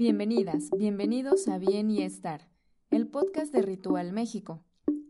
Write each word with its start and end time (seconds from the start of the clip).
Bienvenidas, 0.00 0.70
bienvenidos 0.78 1.46
a 1.46 1.58
Bien 1.58 1.90
y 1.90 2.00
Estar, 2.00 2.48
el 2.90 3.06
podcast 3.06 3.52
de 3.52 3.60
Ritual 3.60 4.14
México. 4.14 4.64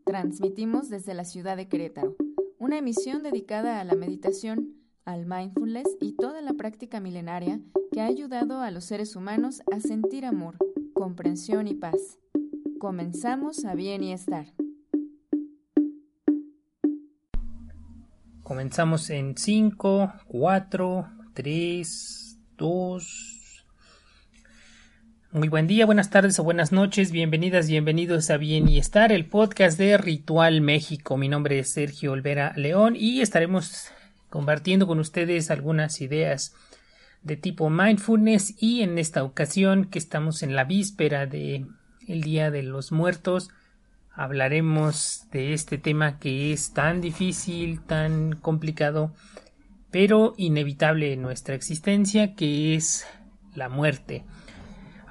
Transmitimos 0.04 0.88
desde 0.88 1.14
la 1.14 1.24
ciudad 1.24 1.56
de 1.56 1.68
Querétaro, 1.68 2.16
una 2.58 2.78
emisión 2.78 3.22
dedicada 3.22 3.80
a 3.80 3.84
la 3.84 3.94
meditación, 3.94 4.74
al 5.04 5.26
mindfulness 5.26 5.86
y 6.00 6.16
toda 6.16 6.42
la 6.42 6.54
práctica 6.54 6.98
milenaria 6.98 7.60
que 7.92 8.00
ha 8.00 8.06
ayudado 8.06 8.62
a 8.62 8.72
los 8.72 8.84
seres 8.84 9.14
humanos 9.14 9.62
a 9.72 9.78
sentir 9.78 10.26
amor, 10.26 10.56
comprensión 10.92 11.68
y 11.68 11.74
paz. 11.74 12.18
Comenzamos 12.80 13.64
a 13.64 13.76
Bien 13.76 14.02
y 14.02 14.12
Estar. 14.12 14.46
Comenzamos 18.42 19.08
en 19.10 19.36
5, 19.36 20.14
4, 20.26 21.08
3, 21.32 22.38
2. 22.58 23.39
Muy 25.32 25.46
buen 25.46 25.68
día, 25.68 25.86
buenas 25.86 26.10
tardes 26.10 26.40
o 26.40 26.42
buenas 26.42 26.72
noches, 26.72 27.12
bienvenidas, 27.12 27.68
bienvenidos 27.68 28.30
a 28.30 28.36
Bien 28.36 28.68
y 28.68 28.78
Estar, 28.78 29.12
el 29.12 29.26
podcast 29.26 29.78
de 29.78 29.96
Ritual 29.96 30.60
México. 30.60 31.16
Mi 31.16 31.28
nombre 31.28 31.60
es 31.60 31.70
Sergio 31.70 32.10
Olvera 32.10 32.52
León 32.56 32.96
y 32.96 33.20
estaremos 33.20 33.92
compartiendo 34.28 34.88
con 34.88 34.98
ustedes 34.98 35.52
algunas 35.52 36.00
ideas 36.00 36.56
de 37.22 37.36
tipo 37.36 37.70
mindfulness 37.70 38.60
y 38.60 38.82
en 38.82 38.98
esta 38.98 39.22
ocasión 39.22 39.84
que 39.84 40.00
estamos 40.00 40.42
en 40.42 40.56
la 40.56 40.64
víspera 40.64 41.26
de 41.26 41.64
el 42.08 42.22
Día 42.22 42.50
de 42.50 42.64
los 42.64 42.90
Muertos, 42.90 43.50
hablaremos 44.12 45.28
de 45.30 45.52
este 45.52 45.78
tema 45.78 46.18
que 46.18 46.52
es 46.52 46.72
tan 46.72 47.00
difícil, 47.00 47.80
tan 47.82 48.32
complicado, 48.32 49.14
pero 49.92 50.34
inevitable 50.38 51.12
en 51.12 51.22
nuestra 51.22 51.54
existencia, 51.54 52.34
que 52.34 52.74
es 52.74 53.06
la 53.54 53.68
muerte. 53.68 54.24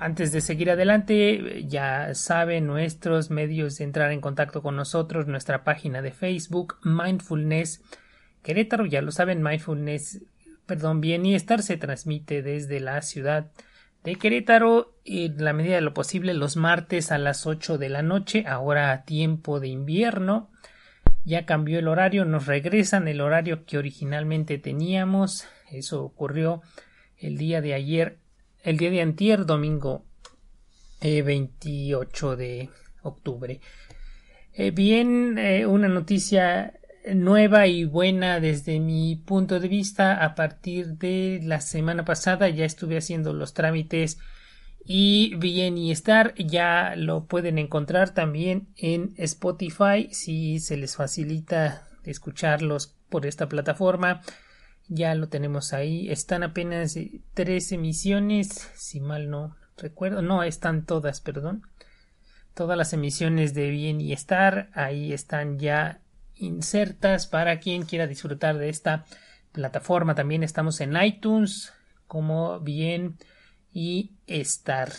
Antes 0.01 0.31
de 0.31 0.39
seguir 0.39 0.71
adelante, 0.71 1.65
ya 1.67 2.15
saben 2.15 2.67
nuestros 2.67 3.29
medios 3.29 3.77
de 3.77 3.83
entrar 3.83 4.13
en 4.13 4.21
contacto 4.21 4.61
con 4.61 4.77
nosotros, 4.77 5.27
nuestra 5.27 5.65
página 5.65 6.01
de 6.01 6.11
Facebook, 6.11 6.77
Mindfulness 6.83 7.83
Querétaro, 8.41 8.85
ya 8.85 9.01
lo 9.01 9.11
saben, 9.11 9.43
Mindfulness, 9.43 10.21
perdón, 10.65 11.01
Bienestar 11.01 11.61
se 11.61 11.77
transmite 11.77 12.41
desde 12.41 12.79
la 12.79 13.01
ciudad 13.01 13.51
de 14.03 14.15
Querétaro 14.15 14.95
en 15.03 15.43
la 15.43 15.51
medida 15.51 15.75
de 15.75 15.81
lo 15.81 15.93
posible 15.93 16.33
los 16.33 16.55
martes 16.55 17.11
a 17.11 17.17
las 17.17 17.45
8 17.45 17.77
de 17.77 17.89
la 17.89 18.01
noche, 18.01 18.45
ahora 18.47 18.91
a 18.91 19.03
tiempo 19.03 19.59
de 19.59 19.67
invierno. 19.67 20.49
Ya 21.25 21.45
cambió 21.45 21.79
el 21.79 21.89
horario, 21.89 22.23
nos 22.23 22.45
regresan 22.45 23.09
el 23.09 23.19
horario 23.19 23.65
que 23.65 23.77
originalmente 23.77 24.57
teníamos. 24.57 25.45
Eso 25.69 26.01
ocurrió 26.01 26.61
el 27.17 27.37
día 27.37 27.59
de 27.59 27.73
ayer, 27.73 28.19
el 28.63 28.77
día 28.77 28.91
de 28.91 29.01
antier, 29.01 29.45
domingo 29.45 30.05
28 31.01 32.33
eh, 32.33 32.35
de 32.35 32.69
octubre. 33.03 33.61
Eh, 34.53 34.71
bien, 34.71 35.37
eh, 35.37 35.65
una 35.65 35.87
noticia 35.87 36.73
nueva 37.13 37.67
y 37.67 37.85
buena 37.85 38.39
desde 38.39 38.79
mi 38.79 39.15
punto 39.15 39.59
de 39.59 39.67
vista 39.67 40.23
a 40.23 40.35
partir 40.35 40.97
de 40.97 41.39
la 41.43 41.61
semana 41.61 42.03
pasada 42.03 42.49
ya 42.49 42.65
estuve 42.65 42.97
haciendo 42.97 43.33
los 43.33 43.53
trámites 43.53 44.19
y 44.85 45.33
bien 45.35 45.77
y 45.77 45.91
estar 45.91 46.35
ya 46.35 46.95
lo 46.97 47.25
pueden 47.25 47.57
encontrar 47.57 48.13
también 48.13 48.67
en 48.75 49.13
Spotify 49.17 50.09
si 50.11 50.59
se 50.59 50.77
les 50.77 50.97
facilita 50.97 51.87
escucharlos 52.03 52.95
por 53.09 53.25
esta 53.25 53.47
plataforma 53.47 54.21
ya 54.89 55.15
lo 55.15 55.29
tenemos 55.29 55.71
ahí 55.71 56.09
están 56.09 56.43
apenas 56.43 56.97
tres 57.33 57.71
emisiones 57.71 58.69
si 58.75 58.99
mal 58.99 59.29
no 59.29 59.55
recuerdo 59.77 60.21
no 60.21 60.43
están 60.43 60.85
todas 60.85 61.21
perdón 61.21 61.61
todas 62.53 62.77
las 62.77 62.91
emisiones 62.91 63.53
de 63.53 63.69
bien 63.69 64.01
y 64.01 64.11
estar 64.11 64.69
ahí 64.73 65.13
están 65.13 65.59
ya 65.59 66.01
insertas 66.39 67.27
para 67.27 67.59
quien 67.59 67.83
quiera 67.83 68.07
disfrutar 68.07 68.57
de 68.57 68.69
esta 68.69 69.05
plataforma. 69.51 70.15
También 70.15 70.41
estamos 70.43 70.81
en 70.81 70.99
iTunes 71.01 71.73
como 72.07 72.59
bien 72.59 73.17
y 73.71 74.15
estar. 74.27 74.91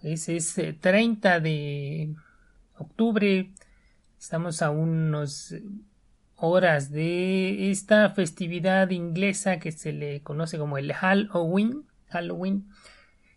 es, 0.00 0.28
es 0.28 0.54
30 0.80 1.36
eh, 1.38 1.40
de 1.40 2.14
octubre. 2.78 3.50
Estamos 4.16 4.62
a 4.62 4.70
unos 4.70 5.56
horas 6.36 6.92
de 6.92 7.72
esta 7.72 8.10
festividad 8.10 8.90
inglesa 8.90 9.58
que 9.58 9.72
se 9.72 9.92
le 9.92 10.22
conoce 10.22 10.56
como 10.56 10.78
el 10.78 10.92
Halloween, 10.92 11.84
Halloween, 12.10 12.68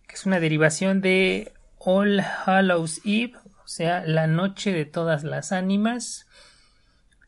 que 0.08 0.14
es 0.14 0.26
una 0.28 0.40
derivación 0.40 1.02
de 1.02 1.52
All 1.80 2.20
Hallows 2.20 3.02
Eve, 3.06 3.34
o 3.64 3.68
sea, 3.68 4.06
la 4.06 4.28
noche 4.28 4.72
de 4.72 4.86
todas 4.86 5.24
las 5.24 5.52
ánimas. 5.52 6.28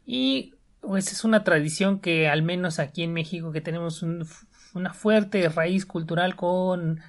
Y 0.06 0.54
pues 0.80 1.12
es 1.12 1.24
una 1.24 1.44
tradición 1.44 2.02
que 2.02 2.30
al 2.30 2.44
menos 2.44 2.78
aquí 2.78 3.02
en 3.02 3.14
México 3.14 3.52
que 3.52 3.62
tenemos 3.62 4.04
una 4.04 4.94
fuerte 4.94 5.50
raíz 5.50 5.88
cultural 5.88 6.36
con 6.36 7.02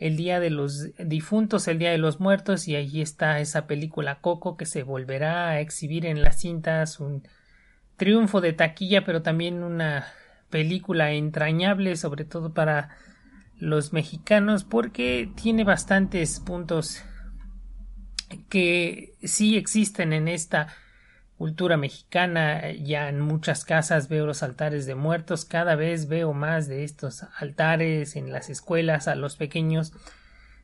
el 0.00 0.16
Día 0.16 0.40
de 0.40 0.48
los 0.48 0.88
Difuntos, 0.96 1.68
el 1.68 1.78
Día 1.78 1.90
de 1.90 1.98
los 1.98 2.20
Muertos, 2.20 2.66
y 2.66 2.74
allí 2.74 3.02
está 3.02 3.38
esa 3.38 3.66
película 3.66 4.20
Coco 4.20 4.56
que 4.56 4.64
se 4.64 4.82
volverá 4.82 5.50
a 5.50 5.60
exhibir 5.60 6.06
en 6.06 6.22
las 6.22 6.40
cintas 6.40 7.00
un 7.00 7.22
triunfo 7.96 8.40
de 8.40 8.54
taquilla, 8.54 9.04
pero 9.04 9.20
también 9.20 9.62
una 9.62 10.06
película 10.48 11.12
entrañable, 11.12 11.96
sobre 11.96 12.24
todo 12.24 12.54
para 12.54 12.96
los 13.58 13.92
mexicanos, 13.92 14.64
porque 14.64 15.30
tiene 15.36 15.64
bastantes 15.64 16.40
puntos 16.40 17.04
que 18.48 19.12
sí 19.22 19.58
existen 19.58 20.14
en 20.14 20.28
esta 20.28 20.68
cultura 21.40 21.78
mexicana. 21.78 22.70
Ya 22.72 23.08
en 23.08 23.18
muchas 23.18 23.64
casas 23.64 24.10
veo 24.10 24.26
los 24.26 24.42
altares 24.42 24.84
de 24.84 24.94
muertos, 24.94 25.46
cada 25.46 25.74
vez 25.74 26.06
veo 26.06 26.34
más 26.34 26.68
de 26.68 26.84
estos 26.84 27.24
altares 27.38 28.14
en 28.14 28.30
las 28.30 28.50
escuelas 28.50 29.08
a 29.08 29.14
los 29.14 29.36
pequeños 29.36 29.94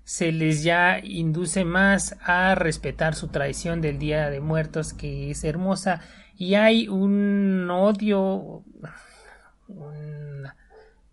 se 0.04 0.32
les 0.32 0.62
ya 0.62 1.00
induce 1.02 1.64
más 1.64 2.16
a 2.20 2.54
respetar 2.54 3.14
su 3.14 3.28
tradición 3.28 3.80
del 3.80 3.98
Día 3.98 4.28
de 4.28 4.40
Muertos 4.40 4.92
que 4.92 5.30
es 5.30 5.44
hermosa 5.44 6.02
y 6.36 6.54
hay 6.54 6.88
un 6.88 7.68
odio 7.70 8.62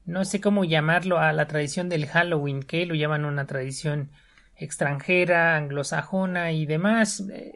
no 0.05 0.25
sé 0.25 0.41
cómo 0.41 0.65
llamarlo 0.65 1.19
a 1.19 1.31
la 1.31 1.47
tradición 1.47 1.87
del 1.87 2.05
Halloween 2.05 2.61
que 2.63 2.85
lo 2.85 2.95
llaman 2.95 3.23
una 3.23 3.47
tradición 3.47 4.11
extranjera 4.57 5.55
anglosajona 5.55 6.51
y 6.51 6.65
demás 6.65 7.23
eh, 7.31 7.53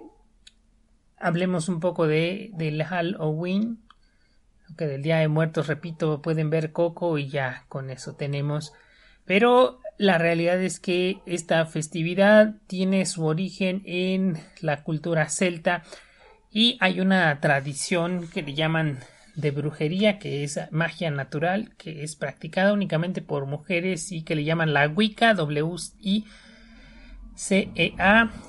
hablemos 1.17 1.69
un 1.69 1.79
poco 1.79 2.07
de 2.07 2.51
del 2.53 2.83
Halloween 2.83 3.79
que 4.77 4.87
del 4.87 5.01
Día 5.01 5.17
de 5.17 5.27
Muertos 5.27 5.67
repito 5.67 6.21
pueden 6.21 6.49
ver 6.49 6.71
Coco 6.71 7.17
y 7.17 7.29
ya 7.29 7.65
con 7.69 7.89
eso 7.89 8.15
tenemos 8.15 8.73
pero 9.25 9.79
la 9.97 10.17
realidad 10.17 10.61
es 10.61 10.79
que 10.79 11.19
esta 11.25 11.65
festividad 11.65 12.55
tiene 12.67 13.05
su 13.05 13.25
origen 13.25 13.81
en 13.85 14.37
la 14.61 14.83
cultura 14.83 15.27
celta 15.29 15.83
y 16.51 16.77
hay 16.79 17.01
una 17.01 17.39
tradición 17.41 18.27
que 18.29 18.41
le 18.41 18.53
llaman 18.53 18.99
de 19.35 19.51
brujería, 19.51 20.17
que 20.17 20.43
es 20.43 20.59
magia 20.71 21.11
natural, 21.11 21.75
que 21.77 22.03
es 22.03 22.15
practicada 22.15 22.73
únicamente 22.73 23.21
por 23.21 23.45
mujeres 23.45 24.11
y 24.11 24.23
que 24.23 24.35
le 24.35 24.43
llaman 24.43 24.73
la 24.73 24.87
Wicca, 24.87 25.35
W-I-C-E-A. 25.35 26.31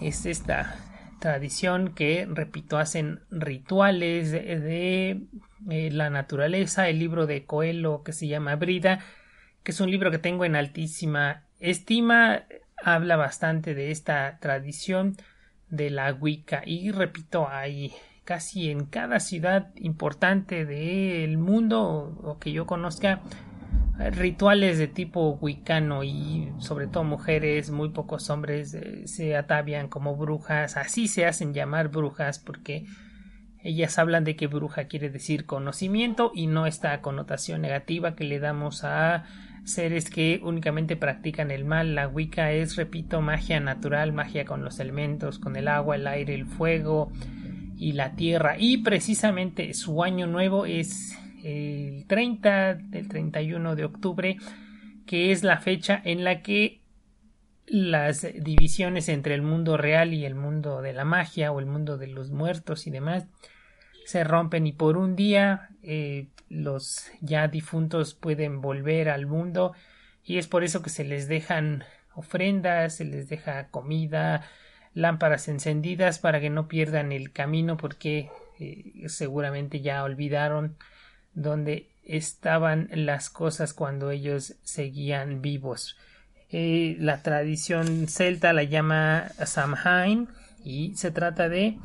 Es 0.00 0.24
esta 0.26 0.87
tradición 1.18 1.94
que, 1.94 2.26
repito, 2.30 2.78
hacen 2.78 3.20
rituales 3.30 4.30
de, 4.32 5.22
eh, 5.70 5.90
la 5.90 6.10
naturaleza. 6.10 6.88
El 6.88 6.98
libro 6.98 7.26
de 7.26 7.44
Coelho 7.44 8.02
que 8.02 8.12
se 8.12 8.28
llama 8.28 8.56
Brida, 8.56 9.00
que 9.62 9.72
es 9.72 9.80
un 9.80 9.90
libro 9.90 10.10
que 10.10 10.18
tengo 10.18 10.44
en 10.44 10.56
altísima 10.56 11.44
estima, 11.60 12.44
habla 12.82 13.16
bastante 13.16 13.74
de 13.74 13.90
esta 13.90 14.38
tradición 14.40 15.16
de 15.68 15.90
la 15.90 16.12
Wicca 16.12 16.62
y 16.64 16.90
repito 16.92 17.48
hay 17.48 17.92
casi 18.24 18.70
en 18.70 18.84
cada 18.86 19.20
ciudad 19.20 19.70
importante 19.76 20.64
del 20.64 21.38
mundo 21.38 21.80
o, 22.22 22.38
que 22.38 22.52
yo 22.52 22.66
conozca 22.66 23.20
rituales 23.98 24.78
de 24.78 24.86
tipo 24.86 25.38
wicano 25.40 26.04
y 26.04 26.52
sobre 26.58 26.86
todo 26.86 27.04
mujeres, 27.04 27.70
muy 27.70 27.90
pocos 27.90 28.30
hombres 28.30 28.74
eh, 28.74 29.06
se 29.06 29.36
atavian 29.36 29.88
como 29.88 30.16
brujas, 30.16 30.76
así 30.76 31.08
se 31.08 31.26
hacen 31.26 31.52
llamar 31.52 31.88
brujas 31.88 32.38
porque 32.38 32.86
ellas 33.60 33.98
hablan 33.98 34.24
de 34.24 34.36
que 34.36 34.46
bruja 34.46 34.84
quiere 34.84 35.10
decir 35.10 35.46
conocimiento 35.46 36.30
y 36.32 36.46
no 36.46 36.66
esta 36.66 37.00
connotación 37.00 37.60
negativa 37.60 38.14
que 38.14 38.24
le 38.24 38.38
damos 38.38 38.84
a 38.84 39.24
seres 39.64 40.08
que 40.10 40.40
únicamente 40.42 40.96
practican 40.96 41.50
el 41.50 41.64
mal. 41.64 41.94
La 41.94 42.08
Wicca 42.08 42.52
es, 42.52 42.76
repito, 42.76 43.20
magia 43.20 43.60
natural, 43.60 44.12
magia 44.12 44.44
con 44.44 44.64
los 44.64 44.80
elementos, 44.80 45.38
con 45.38 45.56
el 45.56 45.68
agua, 45.68 45.96
el 45.96 46.06
aire, 46.06 46.34
el 46.34 46.46
fuego 46.46 47.10
y 47.76 47.92
la 47.92 48.14
tierra. 48.14 48.56
Y 48.58 48.78
precisamente 48.78 49.74
su 49.74 50.02
año 50.02 50.26
nuevo 50.26 50.64
es 50.64 51.18
el 51.48 52.06
30 52.06 52.74
del 52.74 53.08
31 53.08 53.76
de 53.76 53.84
octubre, 53.84 54.36
que 55.06 55.32
es 55.32 55.42
la 55.42 55.58
fecha 55.58 56.00
en 56.04 56.24
la 56.24 56.42
que 56.42 56.82
las 57.66 58.26
divisiones 58.34 59.08
entre 59.08 59.34
el 59.34 59.42
mundo 59.42 59.76
real 59.76 60.14
y 60.14 60.24
el 60.24 60.34
mundo 60.34 60.82
de 60.82 60.92
la 60.92 61.04
magia 61.04 61.52
o 61.52 61.60
el 61.60 61.66
mundo 61.66 61.98
de 61.98 62.06
los 62.06 62.30
muertos 62.30 62.86
y 62.86 62.90
demás 62.90 63.26
se 64.06 64.24
rompen 64.24 64.66
y 64.66 64.72
por 64.72 64.96
un 64.96 65.16
día 65.16 65.68
eh, 65.82 66.28
los 66.48 67.10
ya 67.20 67.46
difuntos 67.46 68.14
pueden 68.14 68.62
volver 68.62 69.10
al 69.10 69.26
mundo 69.26 69.74
y 70.24 70.38
es 70.38 70.48
por 70.48 70.64
eso 70.64 70.80
que 70.80 70.88
se 70.88 71.04
les 71.04 71.28
dejan 71.28 71.84
ofrendas, 72.14 72.96
se 72.96 73.04
les 73.04 73.28
deja 73.28 73.68
comida, 73.68 74.44
lámparas 74.94 75.48
encendidas 75.48 76.18
para 76.18 76.40
que 76.40 76.48
no 76.48 76.68
pierdan 76.68 77.12
el 77.12 77.32
camino 77.32 77.76
porque 77.76 78.30
eh, 78.58 79.04
seguramente 79.08 79.82
ya 79.82 80.02
olvidaron 80.02 80.78
dónde 81.34 81.88
estaban 82.04 82.88
las 82.92 83.30
cosas 83.30 83.74
cuando 83.74 84.10
ellos 84.10 84.54
seguían 84.62 85.42
vivos. 85.42 85.96
Eh, 86.50 86.96
la 86.98 87.22
tradición 87.22 88.08
celta 88.08 88.52
la 88.52 88.64
llama 88.64 89.28
Samhain 89.44 90.28
y 90.64 90.94
se 90.96 91.10
trata 91.10 91.48
de 91.48 91.78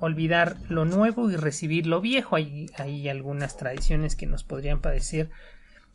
olvidar 0.00 0.56
lo 0.68 0.84
nuevo 0.84 1.30
y 1.30 1.36
recibir 1.36 1.86
lo 1.86 2.00
viejo. 2.00 2.36
Hay, 2.36 2.66
hay 2.76 3.08
algunas 3.08 3.56
tradiciones 3.56 4.14
que 4.14 4.26
nos 4.26 4.44
podrían 4.44 4.80
parecer 4.80 5.30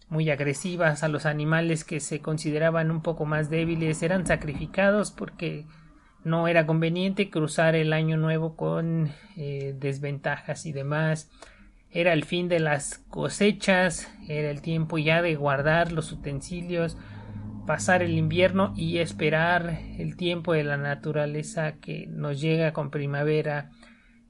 muy 0.10 0.30
agresivas 0.30 1.04
a 1.04 1.10
los 1.10 1.26
animales 1.26 1.84
que 1.84 2.00
se 2.00 2.22
consideraban 2.22 2.92
un 2.92 3.02
poco 3.02 3.26
más 3.26 3.50
débiles 3.50 4.02
eran 4.04 4.26
sacrificados 4.26 5.12
porque 5.12 5.66
no 6.24 6.48
era 6.48 6.66
conveniente 6.66 7.30
cruzar 7.30 7.76
el 7.76 7.94
año 7.94 8.18
nuevo 8.18 8.56
con 8.56 9.12
eh, 9.36 9.76
desventajas 9.78 10.66
y 10.66 10.72
demás 10.72 11.30
era 11.92 12.14
el 12.14 12.26
fin 12.26 12.48
de 12.48 12.60
las 12.60 13.00
cosechas 13.10 14.12
era 14.28 14.50
el 14.50 14.62
tiempo 14.62 14.98
ya 14.98 15.22
de 15.22 15.36
guardar 15.36 15.92
los 15.92 16.12
utensilios 16.12 16.98
pasar 17.68 18.02
el 18.02 18.18
invierno 18.18 18.74
y 18.76 18.98
esperar 18.98 19.80
el 20.00 20.16
tiempo 20.16 20.54
de 20.54 20.64
la 20.64 20.78
naturaleza 20.78 21.74
que 21.74 22.08
nos 22.08 22.42
llega 22.42 22.74
con 22.74 22.90
primavera 22.90 23.70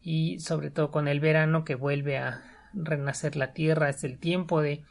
y 0.01 0.39
sobre 0.39 0.71
todo 0.71 0.91
con 0.91 1.07
el 1.07 1.21
verano 1.21 1.63
que 1.63 1.75
vuelve 1.75 2.17
a 2.17 2.41
renacer 2.73 3.37
la 3.37 3.53
tierra. 3.53 3.89
Es 3.89 4.03
el 4.03 4.17
tiempo 4.17 4.61
de, 4.61 4.83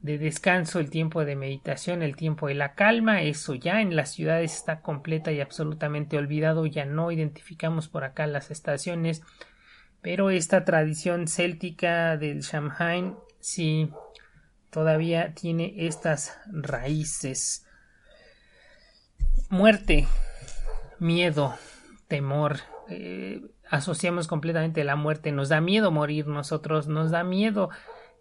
de 0.00 0.18
descanso, 0.18 0.80
el 0.80 0.90
tiempo 0.90 1.24
de 1.24 1.36
meditación, 1.36 2.02
el 2.02 2.16
tiempo 2.16 2.48
de 2.48 2.54
la 2.54 2.74
calma, 2.74 3.22
eso 3.22 3.54
ya 3.54 3.80
en 3.80 3.94
las 3.94 4.12
ciudades 4.12 4.54
está 4.54 4.80
completa 4.80 5.30
y 5.30 5.40
absolutamente 5.40 6.18
olvidado, 6.18 6.66
ya 6.66 6.84
no 6.84 7.12
identificamos 7.12 7.88
por 7.88 8.02
acá 8.02 8.26
las 8.26 8.50
estaciones, 8.50 9.22
pero 10.02 10.30
esta 10.30 10.64
tradición 10.64 11.28
céltica 11.28 12.16
del 12.16 12.42
Samhain 12.42 13.16
sí 13.40 13.90
todavía 14.70 15.34
tiene 15.34 15.74
estas 15.86 16.38
raíces. 16.46 17.66
Muerte, 19.48 20.06
miedo, 20.98 21.54
temor, 22.08 22.58
eh, 22.88 23.42
asociamos 23.70 24.26
completamente 24.26 24.84
la 24.84 24.96
muerte, 24.96 25.32
nos 25.32 25.48
da 25.48 25.60
miedo 25.60 25.90
morir 25.90 26.26
nosotros, 26.26 26.88
nos 26.88 27.10
da 27.10 27.24
miedo 27.24 27.70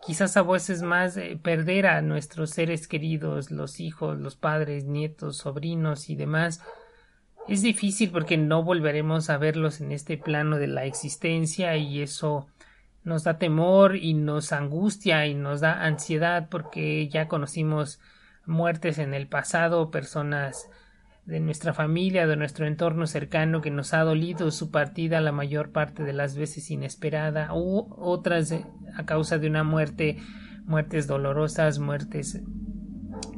quizás 0.06 0.38
a 0.38 0.44
veces 0.44 0.82
más 0.82 1.18
eh, 1.18 1.40
perder 1.42 1.88
a 1.88 2.02
nuestros 2.02 2.52
seres 2.52 2.88
queridos, 2.88 3.52
los 3.52 3.80
hijos, 3.80 4.20
los 4.20 4.36
padres, 4.36 4.86
nietos, 4.86 5.38
sobrinos 5.38 6.10
y 6.10 6.16
demás. 6.16 6.62
Es 7.48 7.62
difícil 7.62 8.10
porque 8.10 8.38
no 8.38 8.64
volveremos 8.64 9.30
a 9.30 9.38
verlos 9.38 9.80
en 9.80 9.92
este 9.92 10.18
plano 10.18 10.58
de 10.58 10.68
la 10.68 10.86
existencia 10.86 11.78
y 11.78 12.02
eso 12.02 12.48
nos 13.04 13.24
da 13.24 13.38
temor 13.38 13.96
y 13.96 14.16
nos 14.16 14.52
angustia 14.52 15.28
y 15.28 15.36
nos 15.36 15.62
da 15.62 15.84
ansiedad 15.84 16.48
porque 16.50 17.08
ya 17.08 17.28
conocimos 17.28 18.00
muertes 18.48 18.98
en 18.98 19.14
el 19.14 19.28
pasado, 19.28 19.92
personas 19.92 20.68
de 21.26 21.40
nuestra 21.40 21.74
familia, 21.74 22.26
de 22.26 22.36
nuestro 22.36 22.66
entorno 22.66 23.06
cercano 23.06 23.62
que 23.62 23.72
nos 23.72 23.94
ha 23.94 24.02
dolido 24.02 24.50
su 24.50 24.72
partida 24.72 25.22
la 25.22 25.32
mayor 25.32 25.72
parte 25.72 26.04
de 26.04 26.14
las 26.14 26.36
veces 26.36 26.70
inesperada 26.72 27.54
u 27.54 27.88
otras 27.96 28.54
a 28.96 29.06
causa 29.06 29.38
de 29.38 29.48
una 29.48 29.64
muerte, 29.64 30.18
muertes 30.66 31.06
dolorosas, 31.06 31.78
muertes 31.78 32.42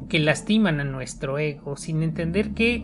que 0.08 0.20
lastiman 0.20 0.80
a 0.80 0.86
nuestro 0.86 1.40
ego, 1.40 1.76
sin 1.76 2.04
entender 2.04 2.54
que 2.54 2.84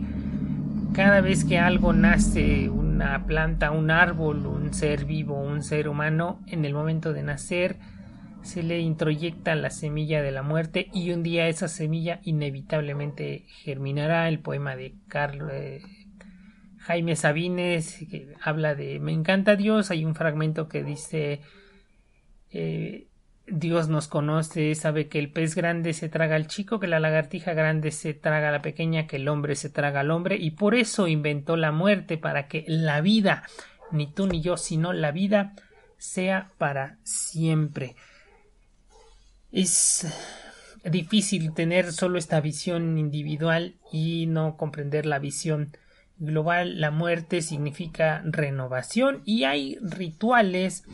cada 0.92 1.20
vez 1.20 1.44
que 1.44 1.58
algo 1.58 1.92
nace, 1.92 2.68
una 2.68 3.26
planta, 3.26 3.70
un 3.70 3.90
árbol, 3.90 4.46
un 4.46 4.74
ser 4.74 5.04
vivo, 5.04 5.40
un 5.40 5.62
ser 5.62 5.88
humano, 5.88 6.40
en 6.46 6.64
el 6.64 6.74
momento 6.74 7.12
de 7.12 7.22
nacer, 7.22 7.76
se 8.42 8.62
le 8.62 8.78
introyecta 8.80 9.54
la 9.54 9.70
semilla 9.70 10.20
de 10.22 10.30
la 10.30 10.42
muerte 10.42 10.88
y 10.92 11.12
un 11.12 11.22
día 11.22 11.48
esa 11.48 11.66
semilla 11.66 12.20
inevitablemente 12.24 13.46
germinará. 13.48 14.28
El 14.28 14.38
poema 14.38 14.76
de 14.76 14.94
Carlos 15.08 15.50
eh, 15.52 15.80
Jaime 16.78 17.16
Sabines 17.16 18.04
que 18.10 18.34
habla 18.42 18.74
de 18.74 19.00
Me 19.00 19.12
encanta 19.12 19.56
Dios. 19.56 19.90
Hay 19.90 20.04
un 20.04 20.14
fragmento 20.14 20.68
que 20.68 20.84
dice 20.84 21.40
eh, 22.50 23.08
Dios 23.46 23.88
nos 23.88 24.08
conoce, 24.08 24.74
sabe 24.74 25.08
que 25.08 25.18
el 25.18 25.30
pez 25.30 25.54
grande 25.54 25.92
se 25.92 26.08
traga 26.08 26.36
al 26.36 26.46
chico, 26.46 26.80
que 26.80 26.86
la 26.86 26.98
lagartija 26.98 27.52
grande 27.52 27.90
se 27.90 28.14
traga 28.14 28.48
a 28.48 28.52
la 28.52 28.62
pequeña, 28.62 29.06
que 29.06 29.16
el 29.16 29.28
hombre 29.28 29.54
se 29.54 29.68
traga 29.68 30.00
al 30.00 30.10
hombre, 30.10 30.36
y 30.36 30.52
por 30.52 30.74
eso 30.74 31.08
inventó 31.08 31.56
la 31.56 31.70
muerte, 31.70 32.16
para 32.16 32.48
que 32.48 32.64
la 32.66 33.02
vida, 33.02 33.44
ni 33.92 34.10
tú 34.10 34.26
ni 34.26 34.40
yo, 34.40 34.56
sino 34.56 34.94
la 34.94 35.12
vida, 35.12 35.54
sea 35.98 36.50
para 36.56 36.98
siempre. 37.02 37.96
Es 39.52 40.06
difícil 40.84 41.52
tener 41.54 41.92
solo 41.92 42.18
esta 42.18 42.40
visión 42.40 42.98
individual 42.98 43.74
y 43.92 44.26
no 44.26 44.56
comprender 44.56 45.06
la 45.06 45.18
visión 45.18 45.76
global. 46.18 46.80
La 46.80 46.90
muerte 46.90 47.42
significa 47.42 48.22
renovación 48.24 49.22
y 49.24 49.44
hay 49.44 49.78
rituales 49.80 50.84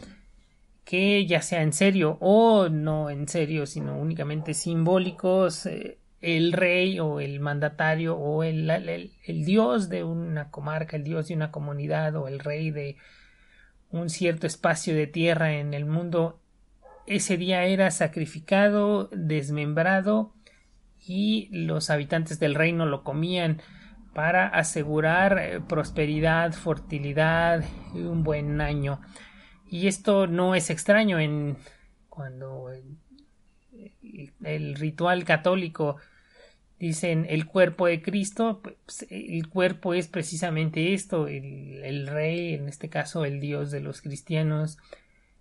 que 0.90 1.24
ya 1.24 1.40
sea 1.40 1.62
en 1.62 1.72
serio 1.72 2.18
o 2.20 2.68
no 2.68 3.10
en 3.10 3.28
serio, 3.28 3.64
sino 3.64 3.96
únicamente 3.96 4.54
simbólicos, 4.54 5.66
eh, 5.66 5.98
el 6.20 6.52
rey 6.52 6.98
o 6.98 7.20
el 7.20 7.38
mandatario 7.38 8.16
o 8.16 8.42
el, 8.42 8.68
el, 8.68 9.44
dios 9.44 9.88
de 9.88 10.02
una 10.02 10.50
comarca, 10.50 10.96
el 10.96 11.04
dios 11.04 11.28
de 11.28 11.34
una 11.34 11.52
comunidad 11.52 12.16
o 12.16 12.26
el 12.26 12.40
rey 12.40 12.72
de 12.72 12.96
un 13.92 14.10
cierto 14.10 14.48
espacio 14.48 14.92
de 14.96 15.06
tierra 15.06 15.52
en 15.52 15.74
el 15.74 15.84
mundo 15.84 16.40
ese 17.06 17.36
día 17.36 17.62
era 17.66 17.92
sacrificado, 17.92 19.10
desmembrado 19.12 20.34
y 21.06 21.50
los 21.52 21.90
habitantes 21.90 22.40
del 22.40 22.56
reino 22.56 22.84
lo 22.84 23.04
comían 23.04 23.62
para 24.12 24.48
asegurar 24.48 25.38
eh, 25.38 25.60
prosperidad, 25.60 26.52
fertilidad 26.52 27.64
y 27.94 28.00
un 28.00 28.24
buen 28.24 28.60
año. 28.60 29.00
Y 29.70 29.86
esto 29.86 30.26
no 30.26 30.56
es 30.56 30.68
extraño 30.68 31.20
en 31.20 31.56
cuando 32.08 32.72
el, 34.42 34.74
ritual 34.74 35.24
católico 35.24 35.96
dicen 36.80 37.24
el 37.28 37.46
cuerpo 37.46 37.86
de 37.86 38.02
Cristo, 38.02 38.60
pues, 38.62 39.06
el 39.10 39.48
cuerpo 39.48 39.94
es 39.94 40.08
precisamente 40.08 40.92
esto, 40.92 41.28
el, 41.28 41.84
el, 41.84 42.08
rey, 42.08 42.54
en 42.54 42.68
este 42.68 42.88
caso 42.88 43.24
el 43.24 43.38
Dios 43.38 43.70
de 43.70 43.78
los 43.78 44.02
cristianos, 44.02 44.76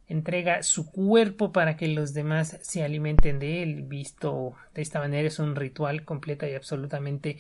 entrega 0.07 0.61
su 0.61 0.91
cuerpo 0.91 1.51
para 1.51 1.75
que 1.75 1.87
los 1.87 2.13
demás 2.13 2.59
se 2.61 2.83
alimenten 2.83 3.39
de 3.39 3.63
él. 3.63 3.81
Visto 3.81 4.53
de 4.75 4.83
esta 4.83 4.99
manera 4.99 5.27
es 5.27 5.39
un 5.39 5.55
ritual 5.55 6.05
completa 6.05 6.47
y 6.47 6.53
absolutamente 6.53 7.37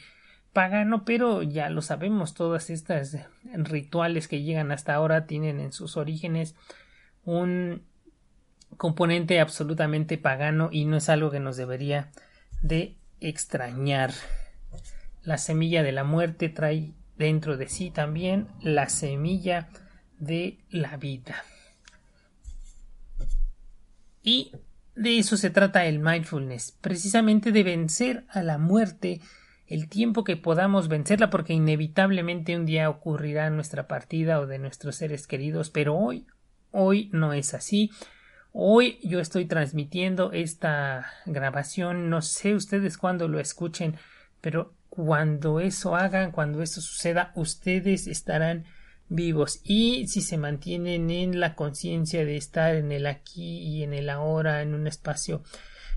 pagano, 0.53 1.05
pero 1.05 1.43
ya 1.43 1.69
lo 1.69 1.81
sabemos, 1.81 2.33
todas 2.33 2.69
estas 2.69 3.17
rituales 3.53 4.27
que 4.27 4.41
llegan 4.41 4.71
hasta 4.71 4.93
ahora 4.93 5.25
tienen 5.25 5.59
en 5.59 5.71
sus 5.71 5.97
orígenes 5.97 6.55
un 7.23 7.83
componente 8.77 9.39
absolutamente 9.39 10.17
pagano 10.17 10.69
y 10.71 10.85
no 10.85 10.97
es 10.97 11.09
algo 11.09 11.31
que 11.31 11.39
nos 11.39 11.57
debería 11.57 12.09
de 12.61 12.97
extrañar. 13.19 14.11
La 15.23 15.37
semilla 15.37 15.83
de 15.83 15.91
la 15.91 16.03
muerte 16.03 16.49
trae 16.49 16.93
dentro 17.17 17.57
de 17.57 17.67
sí 17.67 17.91
también 17.91 18.47
la 18.61 18.89
semilla 18.89 19.69
de 20.17 20.59
la 20.69 20.97
vida. 20.97 21.43
Y 24.23 24.51
de 24.95 25.19
eso 25.19 25.37
se 25.37 25.49
trata 25.49 25.85
el 25.85 25.99
mindfulness, 25.99 26.73
precisamente 26.81 27.51
de 27.51 27.63
vencer 27.63 28.25
a 28.29 28.41
la 28.43 28.57
muerte 28.57 29.21
el 29.69 29.87
tiempo 29.87 30.23
que 30.23 30.35
podamos 30.35 30.87
vencerla, 30.87 31.29
porque 31.29 31.53
inevitablemente 31.53 32.57
un 32.57 32.65
día 32.65 32.89
ocurrirá 32.89 33.49
nuestra 33.51 33.87
partida 33.87 34.39
o 34.39 34.47
de 34.47 34.57
nuestros 34.57 34.95
seres 34.95 35.27
queridos, 35.27 35.69
pero 35.69 35.95
hoy, 35.95 36.25
hoy 36.71 37.09
no 37.13 37.33
es 37.33 37.53
así. 37.53 37.91
Hoy 38.51 38.99
yo 39.03 39.19
estoy 39.19 39.45
transmitiendo 39.45 40.31
esta 40.31 41.05
grabación, 41.27 42.09
no 42.09 42.23
sé 42.23 42.55
ustedes 42.55 42.97
cuándo 42.97 43.27
lo 43.27 43.39
escuchen, 43.39 43.95
pero 44.41 44.73
cuando 44.89 45.59
eso 45.59 45.95
hagan, 45.95 46.31
cuando 46.31 46.63
eso 46.63 46.81
suceda, 46.81 47.31
ustedes 47.35 48.07
estarán 48.07 48.65
vivos 49.07 49.61
y 49.63 50.07
si 50.07 50.21
se 50.21 50.37
mantienen 50.37 51.11
en 51.11 51.39
la 51.39 51.53
conciencia 51.53 52.25
de 52.25 52.37
estar 52.37 52.75
en 52.75 52.91
el 52.91 53.05
aquí 53.05 53.59
y 53.59 53.83
en 53.83 53.93
el 53.93 54.09
ahora, 54.09 54.63
en 54.63 54.73
un 54.73 54.87
espacio 54.87 55.43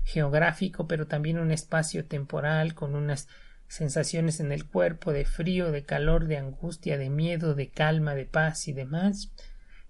geográfico, 0.03 0.87
pero 0.87 1.07
también 1.07 1.39
un 1.39 1.51
espacio 1.51 2.05
temporal 2.05 2.75
con 2.75 2.93
unas 2.93 3.27
sensaciones 3.73 4.39
en 4.39 4.51
el 4.51 4.65
cuerpo 4.65 5.11
de 5.11 5.25
frío, 5.25 5.71
de 5.71 5.83
calor, 5.83 6.27
de 6.27 6.37
angustia, 6.37 6.97
de 6.97 7.09
miedo, 7.09 7.55
de 7.55 7.69
calma, 7.69 8.13
de 8.13 8.25
paz 8.25 8.67
y 8.67 8.73
demás, 8.73 9.31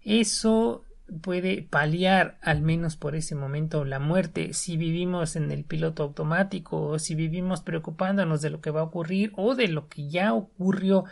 eso 0.02 0.86
puede 1.22 1.62
paliar 1.62 2.38
al 2.42 2.62
menos 2.62 2.96
por 2.96 3.16
ese 3.16 3.36
momento 3.36 3.84
la 3.84 4.00
muerte. 4.00 4.54
Si 4.54 4.78
vivimos 4.78 5.36
en 5.36 5.52
el 5.52 5.66
piloto 5.66 6.04
automático 6.04 6.82
o 6.82 6.98
si 6.98 7.14
vivimos 7.14 7.62
preocupándonos 7.62 8.42
de 8.42 8.52
lo 8.52 8.62
que 8.62 8.72
va 8.72 8.80
a 8.80 8.86
ocurrir 8.86 9.34
o 9.36 9.54
de 9.54 9.68
lo 9.68 9.90
que 9.90 10.08
ya 10.08 10.34
ocurrió 10.34 11.04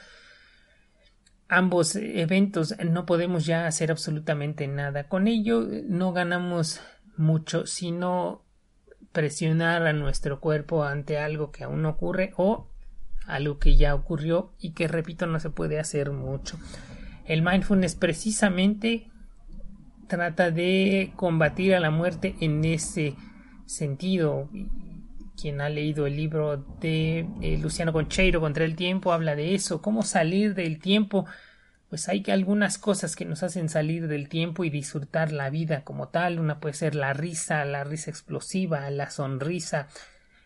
ambos 1.50 1.98
eventos 1.98 2.74
no 2.80 3.06
podemos 3.06 3.46
ya 3.46 3.68
hacer 3.68 3.92
absolutamente 3.92 4.70
nada 4.70 5.10
con 5.10 5.28
ello. 5.28 5.68
No 5.90 6.14
ganamos 6.14 6.80
mucho 7.18 7.68
sino 7.68 8.46
presionar 9.12 9.86
a 9.86 9.94
nuestro 9.94 10.40
cuerpo 10.40 10.84
ante 10.84 11.18
algo 11.18 11.52
que 11.52 11.64
aún 11.64 11.86
ocurre 11.86 12.34
o 12.38 12.68
algo 13.28 13.60
que 13.60 13.76
ya 13.76 13.94
ocurrió 13.96 14.52
y 14.60 14.72
que 14.72 14.88
repito 14.88 15.28
no 15.28 15.40
se 15.40 15.50
puede 15.50 15.80
hacer 15.80 16.12
mucho 16.12 16.58
el 17.26 17.42
mindfulness 17.42 17.96
precisamente 17.96 19.08
trata 20.08 20.52
de 20.52 21.14
combatir 21.16 21.74
a 21.74 21.80
la 21.80 21.92
muerte 21.92 22.36
en 22.42 22.66
ese 22.66 23.16
sentido. 23.66 24.50
Quien 25.40 25.62
ha 25.62 25.70
leído 25.70 26.06
el 26.06 26.18
libro 26.18 26.58
de 26.82 27.26
eh, 27.42 27.58
Luciano 27.58 27.94
Concheiro 27.94 28.42
contra 28.42 28.66
el 28.66 28.76
tiempo 28.76 29.14
habla 29.14 29.36
de 29.36 29.56
eso, 29.56 29.82
cómo 29.82 30.04
salir 30.04 30.54
del 30.56 30.80
tiempo. 30.80 31.26
Pues 31.92 32.08
hay 32.08 32.22
que 32.22 32.32
algunas 32.32 32.78
cosas 32.78 33.18
que 33.18 33.26
nos 33.26 33.44
hacen 33.44 33.68
salir 33.68 34.08
del 34.08 34.30
tiempo 34.30 34.64
y 34.64 34.70
disfrutar 34.70 35.34
la 35.34 35.50
vida 35.50 35.84
como 35.84 36.08
tal. 36.08 36.40
Una 36.40 36.62
puede 36.62 36.74
ser 36.74 36.96
la 36.96 37.12
risa, 37.12 37.66
la 37.66 37.84
risa 37.84 38.10
explosiva, 38.10 38.90
la 38.92 39.10
sonrisa, 39.10 39.90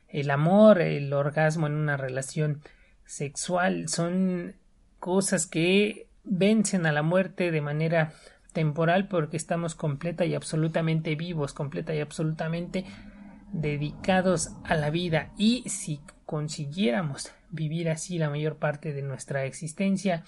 el 0.10 0.32
amor, 0.32 0.82
el 0.82 1.14
orgasmo 1.14 1.68
en 1.68 1.74
una 1.74 1.98
relación 1.98 2.62
sexual. 3.06 3.90
Son 3.90 4.56
cosas 5.00 5.46
que 5.46 6.08
vencen 6.24 6.88
a 6.88 6.92
la 6.92 7.04
muerte 7.04 7.52
de 7.52 7.62
manera 7.62 8.12
temporal 8.52 9.08
porque 9.08 9.38
estamos 9.38 9.76
completa 9.76 10.26
y 10.26 10.34
absolutamente 10.34 11.14
vivos, 11.14 11.54
completa 11.54 11.94
y 11.94 12.00
absolutamente 12.00 12.86
dedicados 13.52 14.50
a 14.64 14.74
la 14.74 14.90
vida 14.90 15.32
y 15.38 15.70
si 15.70 16.02
consiguiéramos 16.26 17.32
vivir 17.52 17.92
así 17.92 18.18
la 18.18 18.32
mayor 18.32 18.56
parte 18.56 18.94
de 18.94 19.04
nuestra 19.04 19.46
existencia, 19.46 20.24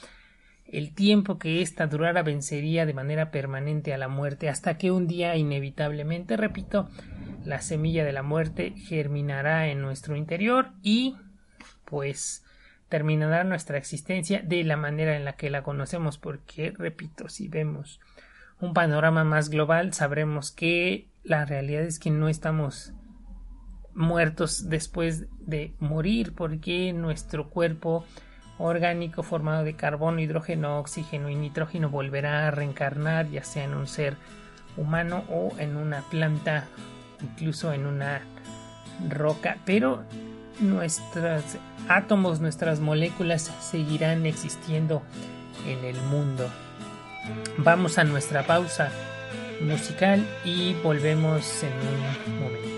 el 0.71 0.93
tiempo 0.93 1.39
que 1.39 1.61
ésta 1.61 1.87
durara 1.87 2.23
vencería 2.23 2.85
de 2.85 2.93
manera 2.93 3.31
permanente 3.31 3.93
a 3.93 3.97
la 3.97 4.07
muerte 4.07 4.49
hasta 4.49 4.77
que 4.77 4.91
un 4.91 5.07
día 5.07 5.35
inevitablemente, 5.35 6.37
repito, 6.37 6.89
la 7.45 7.61
semilla 7.61 8.03
de 8.03 8.13
la 8.13 8.23
muerte 8.23 8.73
germinará 8.75 9.67
en 9.67 9.81
nuestro 9.81 10.15
interior 10.15 10.71
y 10.83 11.15
pues 11.85 12.43
terminará 12.89 13.43
nuestra 13.43 13.77
existencia 13.77 14.41
de 14.41 14.63
la 14.63 14.77
manera 14.77 15.15
en 15.15 15.25
la 15.25 15.33
que 15.33 15.49
la 15.49 15.63
conocemos 15.63 16.17
porque 16.17 16.73
repito 16.77 17.29
si 17.29 17.47
vemos 17.47 17.99
un 18.59 18.73
panorama 18.73 19.23
más 19.23 19.49
global, 19.49 19.93
sabremos 19.93 20.51
que 20.51 21.07
la 21.23 21.45
realidad 21.45 21.83
es 21.83 21.99
que 21.99 22.09
no 22.09 22.27
estamos 22.27 22.93
muertos 23.93 24.69
después 24.69 25.25
de 25.39 25.73
morir 25.79 26.33
porque 26.33 26.93
nuestro 26.93 27.49
cuerpo 27.49 28.05
orgánico 28.59 29.23
formado 29.23 29.63
de 29.63 29.75
carbono, 29.75 30.19
hidrógeno, 30.19 30.79
oxígeno 30.79 31.29
y 31.29 31.35
nitrógeno 31.35 31.89
volverá 31.89 32.47
a 32.47 32.51
reencarnar 32.51 33.29
ya 33.29 33.43
sea 33.43 33.63
en 33.63 33.73
un 33.73 33.87
ser 33.87 34.17
humano 34.75 35.23
o 35.29 35.53
en 35.57 35.75
una 35.77 36.01
planta, 36.01 36.65
incluso 37.21 37.73
en 37.73 37.85
una 37.85 38.21
roca, 39.09 39.57
pero 39.65 40.03
nuestros 40.59 41.43
átomos, 41.87 42.39
nuestras 42.39 42.79
moléculas 42.79 43.51
seguirán 43.59 44.25
existiendo 44.25 45.01
en 45.67 45.83
el 45.85 46.01
mundo. 46.03 46.49
Vamos 47.57 47.97
a 47.97 48.03
nuestra 48.03 48.43
pausa 48.43 48.89
musical 49.61 50.25
y 50.45 50.73
volvemos 50.75 51.63
en 51.63 51.73
un 51.73 52.39
momento. 52.39 52.76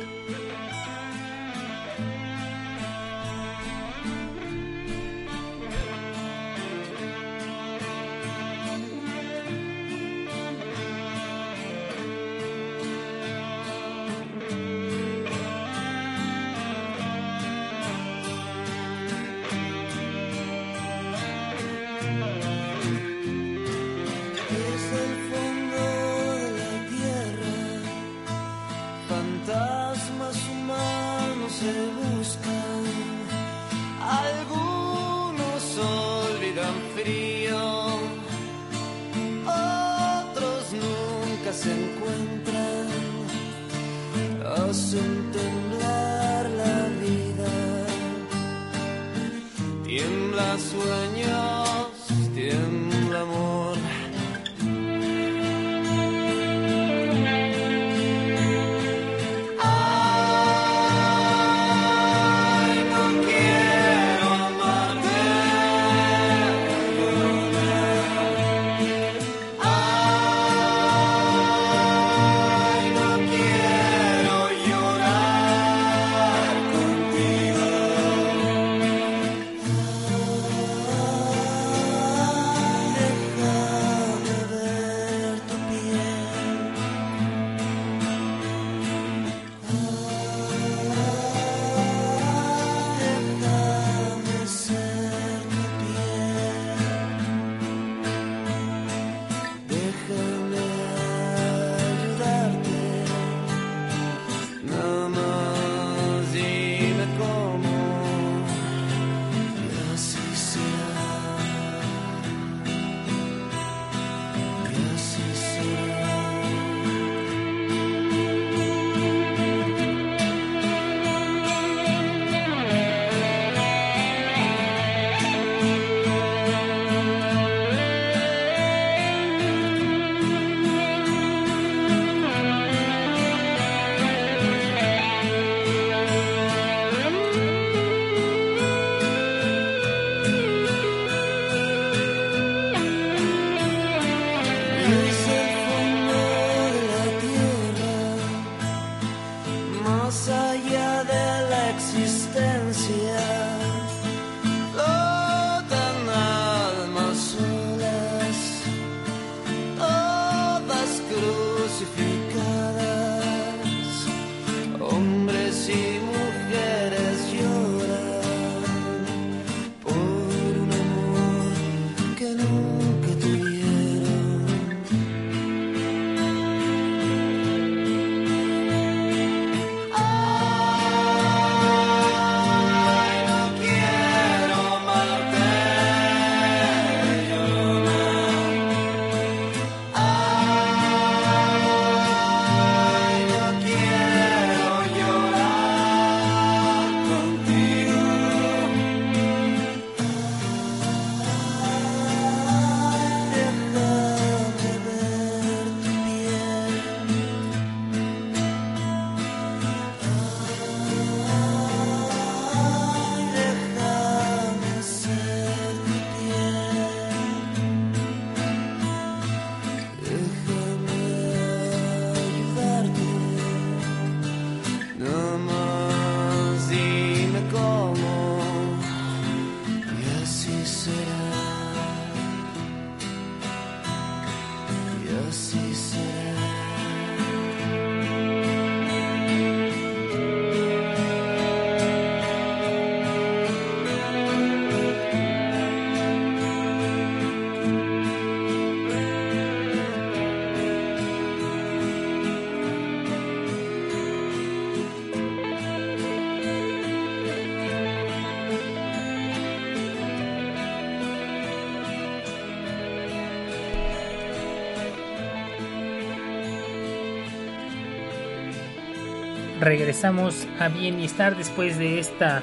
Regresamos 269.60 270.48
a 270.60 270.70
bienestar 270.70 271.36
después 271.36 271.78
de 271.78 272.00
esta 272.00 272.42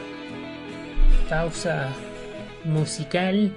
pausa 1.29 1.89
musical. 2.65 3.53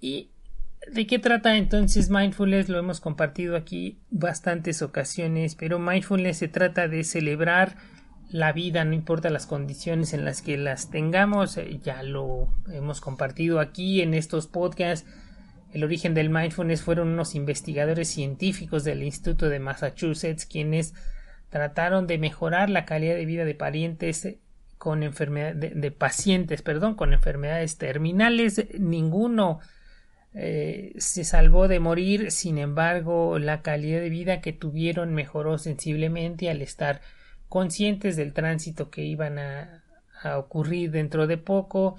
¿Y 0.00 0.30
de 0.90 1.06
qué 1.06 1.18
trata 1.18 1.56
entonces 1.56 2.10
mindfulness? 2.10 2.68
Lo 2.68 2.78
hemos 2.78 3.00
compartido 3.00 3.56
aquí 3.56 4.00
bastantes 4.10 4.82
ocasiones, 4.82 5.54
pero 5.54 5.78
mindfulness 5.78 6.38
se 6.38 6.48
trata 6.48 6.88
de 6.88 7.04
celebrar 7.04 7.76
la 8.30 8.52
vida, 8.52 8.84
no 8.84 8.94
importa 8.94 9.28
las 9.28 9.46
condiciones 9.46 10.14
en 10.14 10.24
las 10.24 10.40
que 10.40 10.56
las 10.56 10.90
tengamos, 10.90 11.58
eh, 11.58 11.80
ya 11.84 12.02
lo 12.02 12.48
hemos 12.72 13.02
compartido 13.02 13.60
aquí 13.60 14.00
en 14.00 14.14
estos 14.14 14.46
podcasts. 14.46 15.06
El 15.70 15.84
origen 15.84 16.14
del 16.14 16.30
mindfulness 16.30 16.80
fueron 16.80 17.08
unos 17.08 17.34
investigadores 17.34 18.08
científicos 18.08 18.84
del 18.84 19.02
Instituto 19.02 19.50
de 19.50 19.58
Massachusetts 19.58 20.46
quienes 20.46 20.94
trataron 21.52 22.06
de 22.06 22.16
mejorar 22.16 22.70
la 22.70 22.86
calidad 22.86 23.14
de 23.14 23.26
vida 23.26 23.44
de 23.44 23.54
parientes 23.54 24.38
con 24.78 25.02
enfermedades 25.02 25.78
de, 25.78 25.90
pacientes, 25.90 26.62
perdón, 26.62 26.94
con 26.94 27.12
enfermedades 27.12 27.76
terminales. 27.76 28.66
Ninguno 28.78 29.60
eh, 30.32 30.94
se 30.96 31.24
salvó 31.24 31.68
de 31.68 31.78
morir, 31.78 32.30
sin 32.30 32.56
embargo, 32.56 33.38
la 33.38 33.60
calidad 33.60 34.00
de 34.00 34.08
vida 34.08 34.40
que 34.40 34.54
tuvieron 34.54 35.12
mejoró 35.12 35.58
sensiblemente 35.58 36.48
al 36.48 36.62
estar 36.62 37.02
conscientes 37.50 38.16
del 38.16 38.32
tránsito 38.32 38.88
que 38.88 39.04
iban 39.04 39.38
a, 39.38 39.84
ocurrir 40.38 40.90
dentro 40.90 41.26
de 41.26 41.36
poco, 41.36 41.96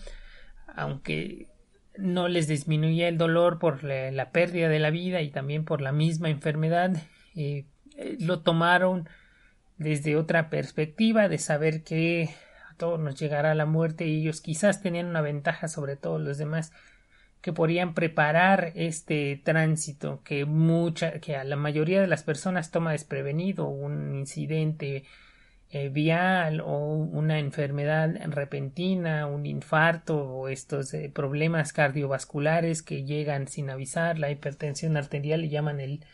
aunque 0.76 1.50
no 1.96 2.28
les 2.28 2.48
disminuía 2.48 3.08
el 3.08 3.20
dolor 3.20 3.60
por 3.60 3.84
la, 3.84 4.32
pérdida 4.32 4.68
de 4.68 4.80
la 4.80 4.90
vida 4.90 5.22
y 5.22 5.30
también 5.30 5.64
por 5.64 5.80
la 5.80 5.92
misma 5.92 6.30
enfermedad, 6.30 6.96
eh, 7.36 7.66
eh, 7.98 8.18
lo 8.20 8.40
tomaron 8.40 9.08
desde 9.78 10.16
otra 10.16 10.50
perspectiva 10.50 11.30
de 11.30 11.38
saber 11.38 11.84
que 11.84 12.30
a 12.70 12.76
todos 12.76 13.00
nos 13.00 13.20
llegará 13.20 13.56
la 13.56 13.66
muerte 13.66 14.06
y 14.06 14.22
ellos 14.22 14.42
quizás 14.42 14.82
tenían 14.82 15.08
una 15.08 15.22
ventaja 15.22 15.68
sobre 15.68 15.96
todos 15.96 16.22
los 16.22 16.38
demás 16.38 16.72
que 17.42 17.52
podían 17.52 17.94
preparar 17.94 18.72
este 18.76 19.42
tránsito 19.44 20.22
que 20.24 20.46
mucha 20.46 21.20
que 21.20 21.36
a 21.36 21.44
la 21.44 21.58
mayoría 21.58 22.00
de 22.00 22.08
las 22.08 22.24
personas 22.24 22.72
toma 22.72 22.94
desprevenido 22.94 23.68
un 23.68 24.16
incidente 24.16 25.04
eh, 25.70 25.90
vial 25.90 26.62
o 26.62 26.78
una 26.94 27.40
enfermedad 27.40 28.16
repentina, 28.28 29.26
un 29.26 29.48
infarto 29.48 30.24
o 30.24 30.48
estos 30.48 30.94
eh, 30.94 31.12
problemas 31.14 31.74
cardiovasculares 31.74 32.84
que 32.84 33.04
llegan 33.06 33.48
sin 33.48 33.72
avisar, 33.72 34.20
la 34.20 34.30
hipertensión 34.30 34.98
arterial 34.98 35.42
le 35.42 35.50
llaman 35.50 35.80
el, 35.80 36.06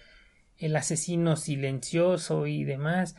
el 0.58 0.76
asesino 0.78 1.36
silencioso 1.36 2.48
y 2.48 2.64
demás. 2.64 3.18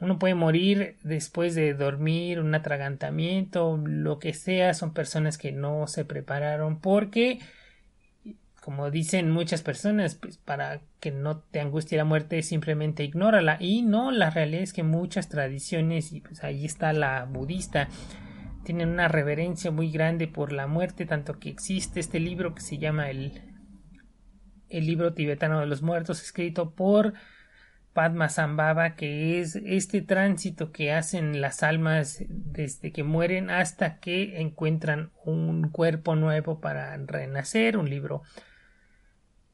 Uno 0.00 0.18
puede 0.18 0.34
morir 0.34 0.96
después 1.02 1.54
de 1.54 1.74
dormir, 1.74 2.40
un 2.40 2.54
atragantamiento, 2.54 3.78
lo 3.84 4.18
que 4.18 4.34
sea, 4.34 4.74
son 4.74 4.92
personas 4.92 5.38
que 5.38 5.52
no 5.52 5.86
se 5.86 6.04
prepararon 6.04 6.80
porque 6.80 7.38
como 8.62 8.92
dicen 8.92 9.28
muchas 9.28 9.60
personas, 9.60 10.14
pues 10.14 10.38
para 10.38 10.82
que 11.00 11.10
no 11.10 11.38
te 11.40 11.58
angustie 11.58 11.98
la 11.98 12.04
muerte, 12.04 12.40
simplemente 12.42 13.02
ignórala. 13.02 13.56
Y 13.58 13.82
no, 13.82 14.12
la 14.12 14.30
realidad 14.30 14.62
es 14.62 14.72
que 14.72 14.84
muchas 14.84 15.28
tradiciones, 15.28 16.12
y 16.12 16.20
pues 16.20 16.44
ahí 16.44 16.64
está 16.64 16.92
la 16.92 17.24
budista, 17.24 17.88
tienen 18.62 18.90
una 18.90 19.08
reverencia 19.08 19.72
muy 19.72 19.90
grande 19.90 20.28
por 20.28 20.52
la 20.52 20.68
muerte, 20.68 21.06
tanto 21.06 21.40
que 21.40 21.48
existe 21.48 21.98
este 21.98 22.20
libro 22.20 22.54
que 22.54 22.60
se 22.60 22.78
llama 22.78 23.10
el, 23.10 23.42
el 24.68 24.86
libro 24.86 25.12
tibetano 25.12 25.58
de 25.58 25.66
los 25.66 25.82
muertos, 25.82 26.22
escrito 26.22 26.70
por 26.70 27.14
Padma 27.92 28.28
Sambhava, 28.28 28.94
que 28.94 29.40
es 29.40 29.56
este 29.56 30.00
tránsito 30.00 30.72
que 30.72 30.92
hacen 30.92 31.40
las 31.40 31.62
almas 31.62 32.24
desde 32.28 32.90
que 32.90 33.04
mueren 33.04 33.50
hasta 33.50 33.98
que 34.00 34.40
encuentran 34.40 35.10
un 35.24 35.68
cuerpo 35.68 36.16
nuevo 36.16 36.60
para 36.60 36.96
renacer, 36.96 37.76
un 37.76 37.90
libro 37.90 38.22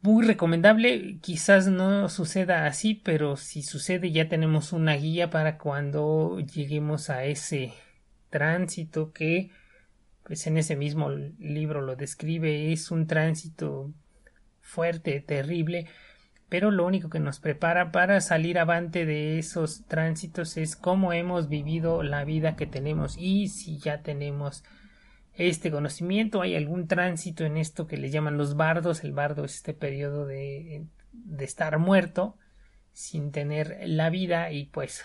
muy 0.00 0.24
recomendable. 0.24 1.18
Quizás 1.20 1.66
no 1.66 2.08
suceda 2.08 2.66
así, 2.66 2.94
pero 2.94 3.36
si 3.36 3.62
sucede 3.62 4.12
ya 4.12 4.28
tenemos 4.28 4.72
una 4.72 4.94
guía 4.94 5.30
para 5.30 5.58
cuando 5.58 6.38
lleguemos 6.38 7.10
a 7.10 7.24
ese 7.24 7.72
tránsito 8.30 9.12
que 9.12 9.50
pues 10.22 10.46
en 10.46 10.58
ese 10.58 10.76
mismo 10.76 11.10
libro 11.10 11.80
lo 11.80 11.96
describe 11.96 12.70
es 12.70 12.90
un 12.90 13.06
tránsito 13.06 13.94
fuerte, 14.60 15.20
terrible, 15.20 15.86
pero 16.48 16.70
lo 16.70 16.86
único 16.86 17.10
que 17.10 17.20
nos 17.20 17.40
prepara 17.40 17.92
para 17.92 18.20
salir 18.20 18.58
avante 18.58 19.04
de 19.04 19.38
esos 19.38 19.84
tránsitos 19.86 20.56
es 20.56 20.76
cómo 20.76 21.12
hemos 21.12 21.48
vivido 21.48 22.02
la 22.02 22.24
vida 22.24 22.56
que 22.56 22.66
tenemos. 22.66 23.16
Y 23.18 23.48
si 23.48 23.78
ya 23.78 24.02
tenemos 24.02 24.64
este 25.34 25.70
conocimiento, 25.70 26.40
hay 26.40 26.56
algún 26.56 26.88
tránsito 26.88 27.44
en 27.44 27.56
esto 27.56 27.86
que 27.86 27.96
le 27.96 28.10
llaman 28.10 28.38
los 28.38 28.56
bardos, 28.56 29.04
el 29.04 29.12
bardo 29.12 29.44
es 29.44 29.56
este 29.56 29.74
periodo 29.74 30.26
de, 30.26 30.86
de 31.12 31.44
estar 31.44 31.78
muerto 31.78 32.36
sin 32.92 33.30
tener 33.30 33.78
la 33.84 34.10
vida 34.10 34.50
y 34.50 34.64
pues 34.64 35.04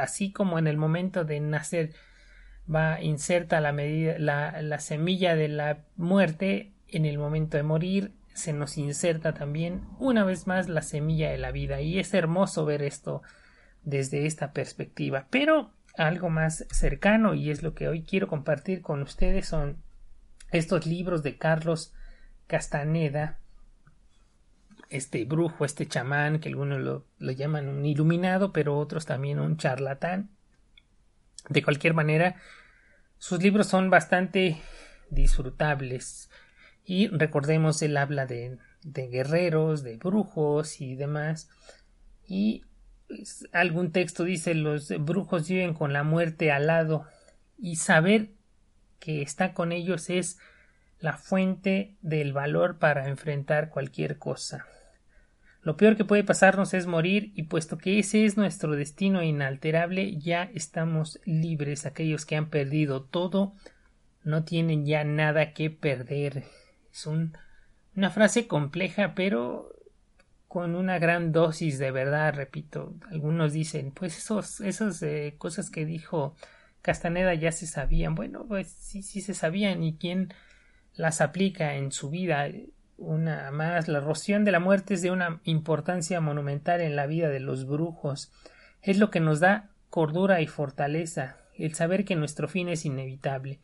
así 0.00 0.32
como 0.32 0.58
en 0.58 0.66
el 0.66 0.76
momento 0.76 1.24
de 1.24 1.38
nacer 1.38 1.92
va 2.72 3.00
inserta 3.00 3.60
la, 3.60 3.72
medida, 3.72 4.18
la, 4.18 4.60
la 4.62 4.80
semilla 4.80 5.36
de 5.36 5.48
la 5.48 5.84
muerte 5.96 6.72
en 6.88 7.04
el 7.04 7.18
momento 7.18 7.56
de 7.56 7.62
morir 7.62 8.12
se 8.38 8.52
nos 8.52 8.78
inserta 8.78 9.34
también 9.34 9.82
una 9.98 10.24
vez 10.24 10.46
más 10.46 10.68
la 10.68 10.82
semilla 10.82 11.30
de 11.30 11.38
la 11.38 11.52
vida 11.52 11.80
y 11.80 11.98
es 11.98 12.14
hermoso 12.14 12.64
ver 12.64 12.82
esto 12.82 13.22
desde 13.82 14.26
esta 14.26 14.52
perspectiva 14.52 15.26
pero 15.30 15.72
algo 15.96 16.30
más 16.30 16.64
cercano 16.70 17.34
y 17.34 17.50
es 17.50 17.62
lo 17.62 17.74
que 17.74 17.88
hoy 17.88 18.02
quiero 18.02 18.28
compartir 18.28 18.82
con 18.82 19.02
ustedes 19.02 19.48
son 19.48 19.82
estos 20.50 20.86
libros 20.86 21.22
de 21.22 21.36
Carlos 21.36 21.92
Castaneda, 22.46 23.38
este 24.88 25.24
brujo, 25.24 25.64
este 25.64 25.86
chamán, 25.86 26.40
que 26.40 26.48
algunos 26.48 26.80
lo, 26.80 27.04
lo, 27.18 27.32
llaman 27.32 27.68
un 27.68 27.84
iluminado, 27.84 28.52
pero 28.52 28.78
otros 28.78 29.04
también 29.04 29.38
un 29.38 29.58
charlatán. 29.58 30.30
De 31.50 31.62
cualquier 31.62 31.94
manera, 31.94 32.36
sus 33.18 33.42
libros 33.42 33.66
son 33.66 33.90
bastante 33.90 34.60
disfrutables. 35.10 36.30
Y 36.90 37.08
recordemos, 37.08 37.82
él 37.82 37.98
habla 37.98 38.24
de, 38.24 38.56
de 38.82 39.08
guerreros, 39.08 39.82
de 39.82 39.98
brujos 39.98 40.80
y 40.80 40.94
demás. 40.94 41.50
Y 42.26 42.64
algún 43.52 43.92
texto 43.92 44.24
dice 44.24 44.54
los 44.54 44.88
brujos 44.98 45.46
viven 45.46 45.74
con 45.74 45.92
la 45.92 46.02
muerte 46.02 46.50
al 46.50 46.66
lado 46.66 47.04
y 47.58 47.76
saber 47.76 48.30
que 49.00 49.20
está 49.20 49.52
con 49.52 49.72
ellos 49.72 50.08
es 50.08 50.38
la 50.98 51.18
fuente 51.18 51.94
del 52.00 52.32
valor 52.32 52.78
para 52.78 53.08
enfrentar 53.08 53.68
cualquier 53.68 54.16
cosa. 54.16 54.64
Lo 55.60 55.76
peor 55.76 55.94
que 55.94 56.06
puede 56.06 56.24
pasarnos 56.24 56.72
es 56.72 56.86
morir 56.86 57.32
y 57.34 57.42
puesto 57.42 57.76
que 57.76 57.98
ese 57.98 58.24
es 58.24 58.38
nuestro 58.38 58.72
destino 58.72 59.22
inalterable 59.22 60.16
ya 60.16 60.44
estamos 60.54 61.20
libres 61.26 61.84
aquellos 61.84 62.24
que 62.24 62.36
han 62.36 62.48
perdido 62.48 63.02
todo 63.02 63.52
no 64.24 64.44
tienen 64.44 64.86
ya 64.86 65.04
nada 65.04 65.52
que 65.52 65.68
perder. 65.68 66.44
Es 66.98 67.06
un, 67.06 67.38
una 67.94 68.10
frase 68.10 68.48
compleja 68.48 69.14
pero 69.14 69.72
con 70.48 70.74
una 70.74 70.98
gran 70.98 71.30
dosis 71.30 71.78
de 71.78 71.92
verdad, 71.92 72.34
repito. 72.34 72.94
Algunos 73.08 73.52
dicen, 73.52 73.92
pues 73.92 74.18
esos, 74.18 74.60
esas 74.60 75.00
eh, 75.02 75.36
cosas 75.38 75.70
que 75.70 75.84
dijo 75.84 76.34
Castaneda 76.82 77.34
ya 77.34 77.52
se 77.52 77.68
sabían. 77.68 78.16
Bueno, 78.16 78.46
pues 78.48 78.68
sí, 78.68 79.02
sí 79.02 79.20
se 79.20 79.34
sabían 79.34 79.84
y 79.84 79.96
quién 79.96 80.34
las 80.94 81.20
aplica 81.20 81.76
en 81.76 81.92
su 81.92 82.10
vida. 82.10 82.48
Una 82.96 83.52
más, 83.52 83.86
la 83.86 84.00
roción 84.00 84.44
de 84.44 84.50
la 84.50 84.58
muerte 84.58 84.94
es 84.94 85.02
de 85.02 85.12
una 85.12 85.40
importancia 85.44 86.20
monumental 86.20 86.80
en 86.80 86.96
la 86.96 87.06
vida 87.06 87.28
de 87.28 87.38
los 87.38 87.64
brujos. 87.64 88.32
Es 88.82 88.98
lo 88.98 89.12
que 89.12 89.20
nos 89.20 89.38
da 89.38 89.70
cordura 89.88 90.40
y 90.40 90.48
fortaleza, 90.48 91.36
el 91.54 91.74
saber 91.74 92.04
que 92.04 92.16
nuestro 92.16 92.48
fin 92.48 92.68
es 92.68 92.84
inevitable. 92.84 93.60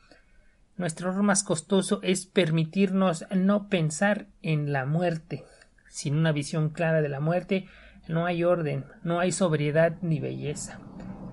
Nuestro 0.77 1.11
error 1.11 1.23
más 1.23 1.45
costoso 1.45 2.01
es 2.03 2.27
permitirnos 2.27 3.27
no 3.35 3.69
pensar 3.69 4.27
en 4.43 4.73
la 4.73 4.87
muerte, 4.87 5.45
sin 5.89 6.17
una 6.17 6.33
visión 6.33 6.71
clara 6.71 7.01
de 7.01 7.09
la 7.09 7.21
muerte, 7.21 7.67
no 8.09 8.27
hay 8.27 8.45
orden, 8.45 8.85
no 9.03 9.21
hay 9.21 9.31
sobriedad 9.31 9.97
ni 10.03 10.19
belleza. 10.19 10.81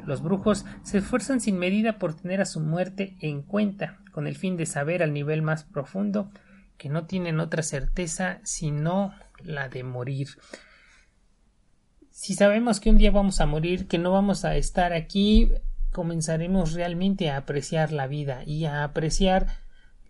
Los 0.06 0.22
brujos 0.22 0.66
se 0.84 1.00
esfuerzan 1.00 1.42
sin 1.42 1.58
medida 1.58 1.98
por 1.98 2.14
tener 2.14 2.42
a 2.42 2.46
su 2.46 2.60
muerte 2.60 3.16
en 3.20 3.42
cuenta, 3.42 4.00
con 4.12 4.28
el 4.28 4.36
fin 4.36 4.58
de 4.58 4.66
saber 4.66 5.04
al 5.04 5.14
nivel 5.14 5.42
más 5.42 5.64
profundo 5.64 6.32
que 6.78 6.90
no 6.90 7.06
tienen 7.06 7.40
otra 7.40 7.64
certeza 7.64 8.40
sino 8.44 9.14
la 9.44 9.70
de 9.70 9.84
morir. 9.84 10.30
Si 12.10 12.34
sabemos 12.34 12.80
que 12.80 12.90
un 12.90 12.98
día 12.98 13.12
vamos 13.12 13.40
a 13.42 13.46
morir, 13.46 13.88
que 13.88 13.98
no 13.98 14.12
vamos 14.12 14.46
a 14.46 14.56
estar 14.56 14.94
aquí, 14.94 15.52
comenzaremos 15.92 16.74
realmente 16.74 17.30
a 17.30 17.38
apreciar 17.38 17.92
la 17.92 18.08
vida 18.08 18.44
y 18.46 18.66
a 18.66 18.84
apreciar 18.84 19.48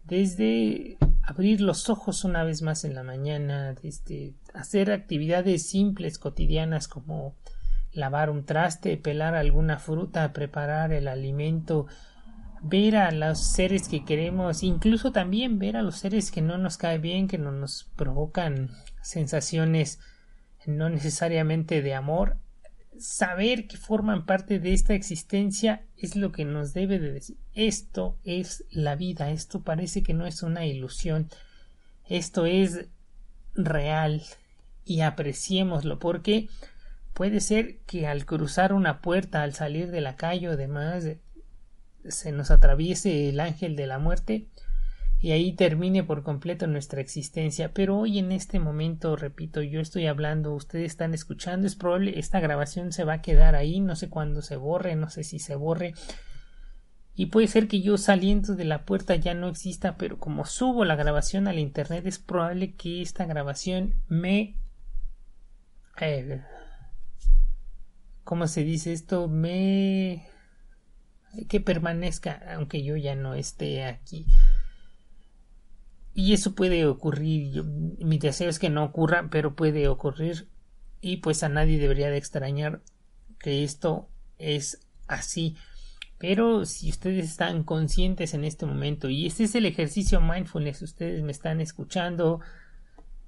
desde 0.03 0.97
abrir 1.23 1.61
los 1.61 1.89
ojos 1.89 2.23
una 2.23 2.43
vez 2.43 2.61
más 2.61 2.83
en 2.83 2.95
la 2.95 3.03
mañana, 3.03 3.73
desde 3.73 4.33
hacer 4.53 4.91
actividades 4.91 5.67
simples 5.69 6.17
cotidianas 6.17 6.87
como 6.87 7.35
lavar 7.93 8.29
un 8.29 8.45
traste, 8.45 8.97
pelar 8.97 9.35
alguna 9.35 9.77
fruta, 9.77 10.33
preparar 10.33 10.93
el 10.93 11.07
alimento, 11.07 11.87
ver 12.61 12.95
a 12.95 13.11
los 13.11 13.39
seres 13.39 13.87
que 13.87 14.05
queremos, 14.05 14.63
incluso 14.63 15.11
también 15.11 15.59
ver 15.59 15.77
a 15.77 15.81
los 15.81 15.97
seres 15.97 16.31
que 16.31 16.41
no 16.41 16.57
nos 16.57 16.77
cae 16.77 16.99
bien, 16.99 17.27
que 17.27 17.37
no 17.37 17.51
nos 17.51 17.89
provocan 17.95 18.69
sensaciones 19.01 19.99
no 20.65 20.89
necesariamente 20.89 21.81
de 21.81 21.95
amor, 21.95 22.37
saber 23.01 23.67
que 23.67 23.77
forman 23.77 24.25
parte 24.25 24.59
de 24.59 24.73
esta 24.73 24.93
existencia 24.93 25.83
es 25.97 26.15
lo 26.15 26.31
que 26.31 26.45
nos 26.45 26.73
debe 26.73 26.99
de 26.99 27.11
decir. 27.11 27.37
Esto 27.53 28.17
es 28.23 28.63
la 28.69 28.95
vida, 28.95 29.31
esto 29.31 29.61
parece 29.61 30.03
que 30.03 30.13
no 30.13 30.25
es 30.25 30.43
una 30.43 30.65
ilusión, 30.65 31.29
esto 32.07 32.45
es 32.45 32.85
real 33.55 34.21
y 34.85 35.01
apreciémoslo 35.01 35.99
porque 35.99 36.47
puede 37.13 37.39
ser 37.39 37.79
que 37.79 38.07
al 38.07 38.25
cruzar 38.25 38.73
una 38.73 39.01
puerta, 39.01 39.41
al 39.41 39.53
salir 39.53 39.91
de 39.91 40.01
la 40.01 40.15
calle 40.15 40.49
o 40.49 40.57
demás, 40.57 41.05
se 42.07 42.31
nos 42.31 42.51
atraviese 42.51 43.29
el 43.29 43.39
ángel 43.39 43.75
de 43.75 43.87
la 43.87 43.99
muerte 43.99 44.47
y 45.21 45.31
ahí 45.31 45.53
termine 45.53 46.03
por 46.03 46.23
completo 46.23 46.65
nuestra 46.65 46.99
existencia. 46.99 47.73
Pero 47.73 47.99
hoy 47.99 48.17
en 48.17 48.31
este 48.31 48.59
momento, 48.59 49.15
repito, 49.15 49.61
yo 49.61 49.79
estoy 49.79 50.07
hablando, 50.07 50.53
ustedes 50.53 50.87
están 50.87 51.13
escuchando, 51.13 51.67
es 51.67 51.75
probable 51.75 52.17
esta 52.17 52.39
grabación 52.39 52.91
se 52.91 53.03
va 53.03 53.13
a 53.13 53.21
quedar 53.21 53.53
ahí, 53.53 53.79
no 53.79 53.95
sé 53.95 54.09
cuándo 54.09 54.41
se 54.41 54.55
borre, 54.55 54.95
no 54.95 55.09
sé 55.09 55.23
si 55.23 55.37
se 55.37 55.55
borre. 55.55 55.93
Y 57.13 57.27
puede 57.27 57.47
ser 57.47 57.67
que 57.67 57.81
yo 57.81 57.99
saliendo 57.99 58.55
de 58.55 58.65
la 58.65 58.83
puerta 58.83 59.15
ya 59.15 59.35
no 59.35 59.47
exista, 59.47 59.95
pero 59.95 60.17
como 60.17 60.45
subo 60.45 60.85
la 60.85 60.95
grabación 60.95 61.47
al 61.47 61.59
internet 61.59 62.07
es 62.07 62.17
probable 62.17 62.73
que 62.73 63.01
esta 63.01 63.25
grabación 63.25 63.93
me... 64.07 64.55
Eh, 65.99 66.41
¿Cómo 68.23 68.47
se 68.47 68.63
dice 68.63 68.91
esto? 68.91 69.27
Me... 69.27 70.25
que 71.47 71.59
permanezca, 71.59 72.41
aunque 72.55 72.81
yo 72.81 72.95
ya 72.97 73.13
no 73.13 73.35
esté 73.35 73.83
aquí. 73.83 74.25
Y 76.13 76.33
eso 76.33 76.55
puede 76.55 76.85
ocurrir. 76.85 77.63
mi 77.63 78.17
deseo 78.17 78.49
es 78.49 78.59
que 78.59 78.69
no 78.69 78.83
ocurra, 78.83 79.29
pero 79.31 79.55
puede 79.55 79.87
ocurrir. 79.87 80.47
Y 80.99 81.17
pues 81.17 81.43
a 81.43 81.49
nadie 81.49 81.79
debería 81.79 82.09
de 82.09 82.17
extrañar 82.17 82.81
que 83.39 83.63
esto 83.63 84.09
es 84.37 84.87
así. 85.07 85.55
Pero 86.17 86.65
si 86.65 86.89
ustedes 86.89 87.25
están 87.25 87.63
conscientes 87.63 88.33
en 88.33 88.43
este 88.43 88.65
momento, 88.65 89.09
y 89.09 89.25
este 89.25 89.45
es 89.45 89.55
el 89.55 89.65
ejercicio 89.65 90.21
mindfulness, 90.21 90.83
ustedes 90.83 91.23
me 91.23 91.31
están 91.31 91.61
escuchando, 91.61 92.41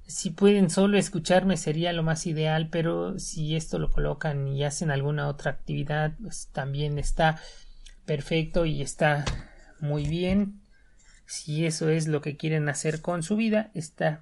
si 0.06 0.30
pueden 0.30 0.70
solo 0.70 0.98
escucharme 0.98 1.58
sería 1.58 1.94
lo 1.94 2.04
más 2.04 2.28
ideal, 2.28 2.70
pero 2.70 3.18
si 3.18 3.56
esto 3.56 3.80
lo 3.80 3.90
colocan 3.90 4.48
y 4.48 4.64
hacen 4.64 4.92
alguna 4.92 5.28
otra 5.28 5.52
actividad, 5.52 6.16
pues 6.22 6.50
también 6.52 7.00
está 7.00 7.40
perfecto 8.06 8.66
y 8.66 8.82
está 8.82 9.26
muy 9.80 10.06
bien. 10.08 10.63
Si 11.26 11.66
eso 11.66 11.90
es 11.90 12.08
lo 12.08 12.22
que 12.22 12.38
quieren 12.38 12.70
hacer 12.70 13.02
con 13.02 13.24
su 13.24 13.36
vida, 13.36 13.72
está 13.74 14.22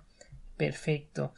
perfecto. 0.57 1.33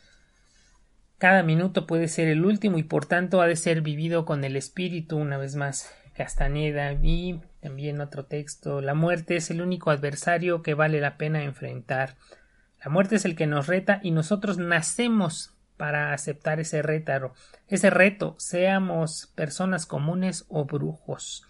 Cada 1.18 1.44
minuto 1.44 1.88
puede 1.88 2.08
ser 2.08 2.28
el 2.28 2.46
último 2.46 2.78
y 2.78 2.84
por 2.84 3.06
tanto 3.06 3.42
ha 3.42 3.48
de 3.48 3.56
ser 3.56 3.82
vivido 3.82 4.26
con 4.26 4.44
el 4.44 4.56
espíritu 4.56 5.18
una 5.18 5.38
vez 5.38 5.56
más. 5.56 5.94
Castañeda 6.16 6.94
y 7.02 7.40
también 7.60 8.02
otro 8.02 8.26
texto. 8.26 8.82
La 8.82 8.94
muerte 8.94 9.36
es 9.38 9.50
el 9.50 9.62
único 9.62 9.90
adversario 9.90 10.62
que 10.62 10.74
vale 10.74 11.00
la 11.00 11.18
pena 11.18 11.44
enfrentar. 11.44 12.16
La 12.84 12.92
muerte 12.92 13.16
es 13.16 13.26
el 13.26 13.36
que 13.36 13.48
nos 13.48 13.68
reta 13.68 14.00
y 14.04 14.12
nosotros 14.12 14.58
nacemos 14.58 15.54
para 15.78 16.14
aceptar 16.14 16.60
ese 16.60 16.82
rétaro, 16.82 17.34
ese 17.68 17.90
reto, 17.90 18.36
seamos 18.38 19.32
personas 19.36 19.86
comunes 19.86 20.46
o 20.50 20.66
brujos. 20.66 21.46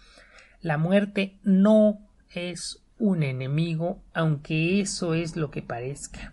La 0.60 0.78
muerte 0.78 1.38
no 1.42 2.08
es 2.34 2.83
un 2.98 3.22
enemigo, 3.22 4.02
aunque 4.12 4.80
eso 4.80 5.14
es 5.14 5.36
lo 5.36 5.50
que 5.50 5.62
parezca. 5.62 6.32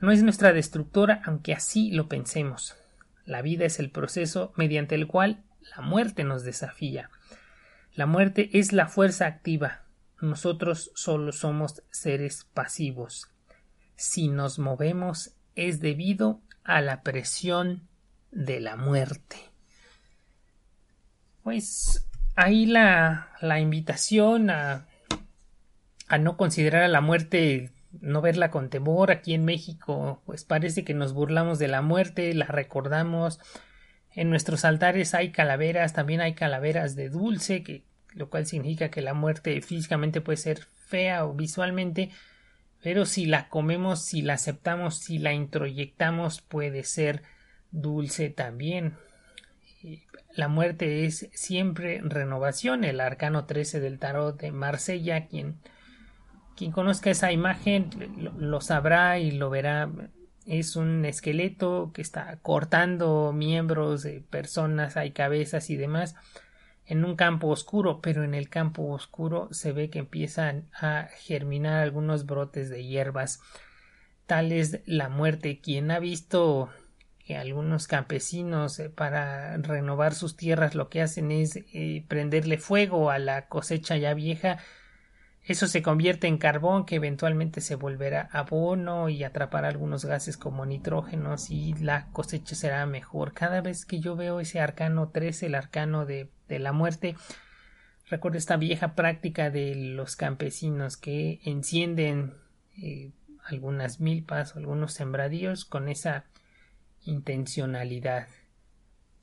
No 0.00 0.10
es 0.10 0.22
nuestra 0.22 0.52
destructora, 0.52 1.22
aunque 1.24 1.52
así 1.52 1.90
lo 1.90 2.08
pensemos. 2.08 2.76
La 3.24 3.42
vida 3.42 3.64
es 3.64 3.78
el 3.78 3.90
proceso 3.90 4.52
mediante 4.56 4.94
el 4.94 5.06
cual 5.06 5.42
la 5.74 5.82
muerte 5.82 6.24
nos 6.24 6.44
desafía. 6.44 7.10
La 7.94 8.06
muerte 8.06 8.50
es 8.52 8.72
la 8.72 8.86
fuerza 8.86 9.26
activa. 9.26 9.82
Nosotros 10.20 10.90
solo 10.94 11.32
somos 11.32 11.82
seres 11.90 12.46
pasivos. 12.52 13.30
Si 13.96 14.28
nos 14.28 14.58
movemos 14.58 15.32
es 15.54 15.80
debido 15.80 16.40
a 16.64 16.80
la 16.80 17.02
presión 17.02 17.88
de 18.30 18.60
la 18.60 18.76
muerte. 18.76 19.36
Pues 21.42 22.06
ahí 22.34 22.66
la, 22.66 23.32
la 23.40 23.60
invitación 23.60 24.50
a, 24.50 24.86
a 26.14 26.18
no 26.18 26.36
considerar 26.36 26.84
a 26.84 26.88
la 26.88 27.00
muerte 27.00 27.72
no 28.00 28.20
verla 28.20 28.50
con 28.50 28.70
temor 28.70 29.10
aquí 29.10 29.34
en 29.34 29.44
México, 29.44 30.22
pues 30.26 30.44
parece 30.44 30.84
que 30.84 30.94
nos 30.94 31.12
burlamos 31.12 31.58
de 31.58 31.68
la 31.68 31.82
muerte, 31.82 32.32
la 32.34 32.46
recordamos, 32.46 33.40
en 34.12 34.30
nuestros 34.30 34.64
altares 34.64 35.14
hay 35.14 35.30
calaveras, 35.30 35.92
también 35.92 36.20
hay 36.20 36.34
calaveras 36.34 36.94
de 36.94 37.08
dulce, 37.08 37.64
que, 37.64 37.82
lo 38.12 38.30
cual 38.30 38.46
significa 38.46 38.90
que 38.90 39.02
la 39.02 39.14
muerte 39.14 39.60
físicamente 39.60 40.20
puede 40.20 40.36
ser 40.36 40.68
fea 40.86 41.24
o 41.24 41.34
visualmente, 41.34 42.10
pero 42.80 43.06
si 43.06 43.26
la 43.26 43.48
comemos, 43.48 44.04
si 44.04 44.22
la 44.22 44.34
aceptamos, 44.34 44.96
si 44.96 45.18
la 45.18 45.32
introyectamos, 45.32 46.42
puede 46.42 46.84
ser 46.84 47.22
dulce 47.72 48.30
también. 48.30 48.94
La 50.36 50.48
muerte 50.48 51.06
es 51.06 51.28
siempre 51.32 52.00
renovación. 52.04 52.84
El 52.84 53.00
arcano 53.00 53.46
13 53.46 53.80
del 53.80 53.98
tarot 53.98 54.38
de 54.38 54.52
Marsella, 54.52 55.26
quien, 55.26 55.58
quien 56.56 56.72
conozca 56.72 57.10
esa 57.10 57.32
imagen 57.32 57.90
lo 58.38 58.60
sabrá 58.60 59.18
y 59.18 59.30
lo 59.30 59.50
verá 59.50 59.90
es 60.46 60.76
un 60.76 61.04
esqueleto 61.04 61.90
que 61.94 62.02
está 62.02 62.38
cortando 62.42 63.32
miembros 63.32 64.02
de 64.02 64.20
personas, 64.20 64.96
hay 64.96 65.12
cabezas 65.12 65.70
y 65.70 65.76
demás 65.76 66.14
en 66.86 67.04
un 67.04 67.16
campo 67.16 67.48
oscuro, 67.48 68.00
pero 68.00 68.24
en 68.24 68.34
el 68.34 68.48
campo 68.48 68.84
oscuro 68.88 69.48
se 69.52 69.72
ve 69.72 69.90
que 69.90 70.00
empiezan 70.00 70.68
a 70.74 71.08
germinar 71.16 71.82
algunos 71.82 72.26
brotes 72.26 72.68
de 72.68 72.84
hierbas. 72.84 73.40
Tal 74.26 74.52
es 74.52 74.80
la 74.86 75.08
muerte. 75.08 75.60
Quien 75.60 75.90
ha 75.90 75.98
visto 75.98 76.70
que 77.24 77.36
algunos 77.36 77.86
campesinos 77.86 78.78
eh, 78.78 78.90
para 78.90 79.56
renovar 79.56 80.14
sus 80.14 80.36
tierras 80.36 80.74
lo 80.74 80.90
que 80.90 81.00
hacen 81.00 81.30
es 81.30 81.56
eh, 81.56 82.04
prenderle 82.06 82.58
fuego 82.58 83.10
a 83.10 83.18
la 83.18 83.48
cosecha 83.48 83.96
ya 83.96 84.12
vieja 84.12 84.58
eso 85.46 85.66
se 85.66 85.82
convierte 85.82 86.26
en 86.26 86.38
carbón 86.38 86.86
que 86.86 86.96
eventualmente 86.96 87.60
se 87.60 87.74
volverá 87.74 88.30
abono 88.32 89.10
y 89.10 89.24
atrapará 89.24 89.68
algunos 89.68 90.06
gases 90.06 90.38
como 90.38 90.64
nitrógenos 90.64 91.50
y 91.50 91.74
la 91.74 92.06
cosecha 92.12 92.54
será 92.54 92.86
mejor. 92.86 93.34
Cada 93.34 93.60
vez 93.60 93.84
que 93.84 94.00
yo 94.00 94.16
veo 94.16 94.40
ese 94.40 94.60
arcano 94.60 95.08
13, 95.08 95.46
el 95.46 95.54
arcano 95.54 96.06
de, 96.06 96.30
de 96.48 96.58
la 96.58 96.72
muerte, 96.72 97.14
recuerdo 98.08 98.38
esta 98.38 98.56
vieja 98.56 98.94
práctica 98.94 99.50
de 99.50 99.74
los 99.74 100.16
campesinos 100.16 100.96
que 100.96 101.40
encienden 101.44 102.34
eh, 102.82 103.10
algunas 103.44 104.00
milpas 104.00 104.56
o 104.56 104.58
algunos 104.58 104.94
sembradíos 104.94 105.66
con 105.66 105.90
esa 105.90 106.24
intencionalidad. 107.04 108.28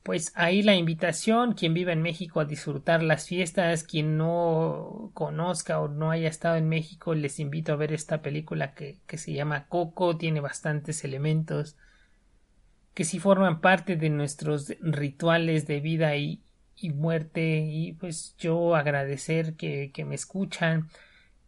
Pues 0.03 0.31
ahí 0.35 0.63
la 0.63 0.75
invitación, 0.75 1.53
quien 1.53 1.73
vive 1.75 1.93
en 1.93 2.01
México 2.01 2.39
a 2.39 2.45
disfrutar 2.45 3.03
las 3.03 3.27
fiestas, 3.27 3.83
quien 3.83 4.17
no 4.17 5.11
conozca 5.13 5.79
o 5.79 5.87
no 5.87 6.09
haya 6.09 6.27
estado 6.27 6.55
en 6.55 6.67
México, 6.67 7.13
les 7.13 7.39
invito 7.39 7.71
a 7.73 7.75
ver 7.75 7.93
esta 7.93 8.21
película 8.21 8.73
que, 8.73 8.97
que 9.05 9.17
se 9.17 9.33
llama 9.33 9.67
Coco, 9.67 10.17
tiene 10.17 10.39
bastantes 10.39 11.03
elementos 11.03 11.77
que 12.93 13.03
sí 13.03 13.19
forman 13.19 13.61
parte 13.61 13.95
de 13.95 14.09
nuestros 14.09 14.73
rituales 14.81 15.67
de 15.67 15.79
vida 15.79 16.15
y, 16.17 16.41
y 16.75 16.89
muerte 16.91 17.59
y 17.59 17.93
pues 17.93 18.35
yo 18.37 18.75
agradecer 18.75 19.55
que, 19.55 19.91
que 19.93 20.05
me 20.05 20.15
escuchan. 20.15 20.89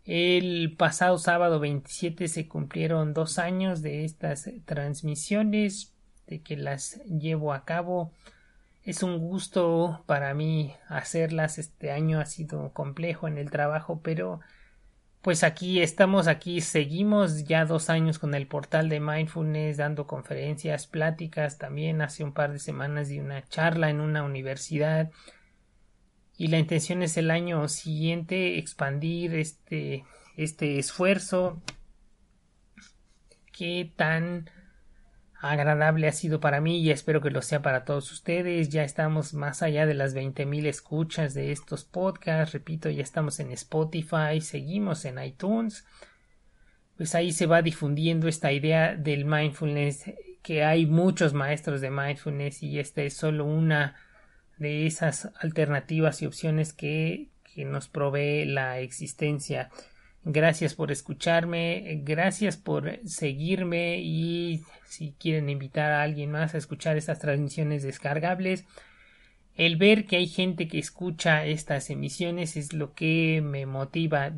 El 0.05 0.75
pasado 0.77 1.17
sábado 1.17 1.59
27 1.59 2.27
se 2.27 2.47
cumplieron 2.47 3.13
dos 3.13 3.39
años 3.39 3.81
de 3.81 4.05
estas 4.05 4.49
transmisiones, 4.65 5.93
de 6.27 6.41
que 6.41 6.57
las 6.57 7.01
llevo 7.05 7.53
a 7.53 7.65
cabo 7.65 8.11
es 8.83 9.03
un 9.03 9.17
gusto 9.19 10.03
para 10.05 10.33
mí 10.33 10.75
hacerlas. 10.87 11.57
Este 11.57 11.91
año 11.91 12.19
ha 12.19 12.25
sido 12.25 12.73
complejo 12.73 13.27
en 13.27 13.37
el 13.37 13.49
trabajo, 13.49 14.01
pero 14.03 14.41
pues 15.21 15.43
aquí 15.43 15.81
estamos, 15.81 16.27
aquí 16.27 16.59
seguimos 16.59 17.45
ya 17.45 17.65
dos 17.65 17.89
años 17.89 18.19
con 18.19 18.35
el 18.35 18.45
portal 18.45 18.89
de 18.89 18.99
mindfulness, 18.99 19.77
dando 19.77 20.05
conferencias, 20.05 20.85
pláticas, 20.85 21.57
también 21.57 22.01
hace 22.01 22.25
un 22.25 22.33
par 22.33 22.51
de 22.51 22.59
semanas 22.59 23.07
di 23.07 23.19
una 23.19 23.41
charla 23.47 23.89
en 23.89 24.01
una 24.01 24.23
universidad 24.23 25.11
y 26.37 26.47
la 26.47 26.59
intención 26.59 27.03
es 27.03 27.15
el 27.17 27.31
año 27.31 27.67
siguiente 27.67 28.57
expandir 28.57 29.35
este, 29.35 30.03
este 30.35 30.79
esfuerzo. 30.79 31.61
¿Qué 33.51 33.93
tan 33.95 34.49
agradable 35.43 36.08
ha 36.08 36.13
sido 36.13 36.39
para 36.39 36.62
mí 36.62 36.79
y 36.79 36.89
espero 36.89 37.21
que 37.21 37.29
lo 37.29 37.41
sea 37.41 37.62
para 37.62 37.84
todos 37.84 38.12
ustedes. 38.13 38.69
Ya 38.69 38.86
estamos 38.86 39.34
más 39.34 39.62
allá 39.62 39.86
de 39.86 39.93
las 39.93 40.15
20.000 40.15 40.65
escuchas 40.67 41.34
de 41.34 41.51
estos 41.51 41.84
podcasts. 41.84 42.53
Repito, 42.53 42.89
ya 42.89 43.03
estamos 43.03 43.41
en 43.41 43.51
Spotify, 43.51 44.39
seguimos 44.39 45.03
en 45.03 45.21
iTunes. 45.21 45.86
Pues 46.95 47.13
ahí 47.13 47.34
se 47.34 47.45
va 47.45 47.62
difundiendo 47.62 48.29
esta 48.29 48.53
idea 48.53 48.95
del 48.95 49.25
mindfulness, 49.25 50.06
que 50.41 50.63
hay 50.63 50.86
muchos 50.86 51.34
maestros 51.34 51.82
de 51.82 51.89
mindfulness 51.89 52.63
y 52.63 52.79
esta 52.79 53.01
es 53.01 53.13
solo 53.13 53.43
una 53.43 53.95
de 54.58 54.86
esas 54.86 55.29
alternativas 55.41 56.21
y 56.21 56.25
opciones 56.25 56.71
que, 56.71 57.27
que 57.53 57.65
nos 57.65 57.89
provee 57.89 58.45
la 58.45 58.79
existencia. 58.79 59.69
Gracias 60.25 60.73
por 60.73 60.91
escucharme, 60.91 62.01
gracias 62.03 62.55
por 62.55 62.99
seguirme 63.05 63.99
y 63.99 64.62
si 64.86 65.13
quieren 65.19 65.49
invitar 65.49 65.91
a 65.91 66.01
alguien 66.01 66.31
más 66.31 66.55
a 66.55 66.57
escuchar 66.57 66.95
estas 66.95 67.19
transmisiones 67.19 67.83
descargables, 67.83 68.65
el 69.55 69.75
ver 69.75 70.05
que 70.05 70.15
hay 70.15 70.27
gente 70.27 70.69
que 70.69 70.79
escucha 70.79 71.45
estas 71.45 71.89
emisiones 71.89 72.55
es 72.55 72.71
lo 72.73 72.93
que 72.93 73.41
me 73.43 73.65
motiva. 73.65 74.31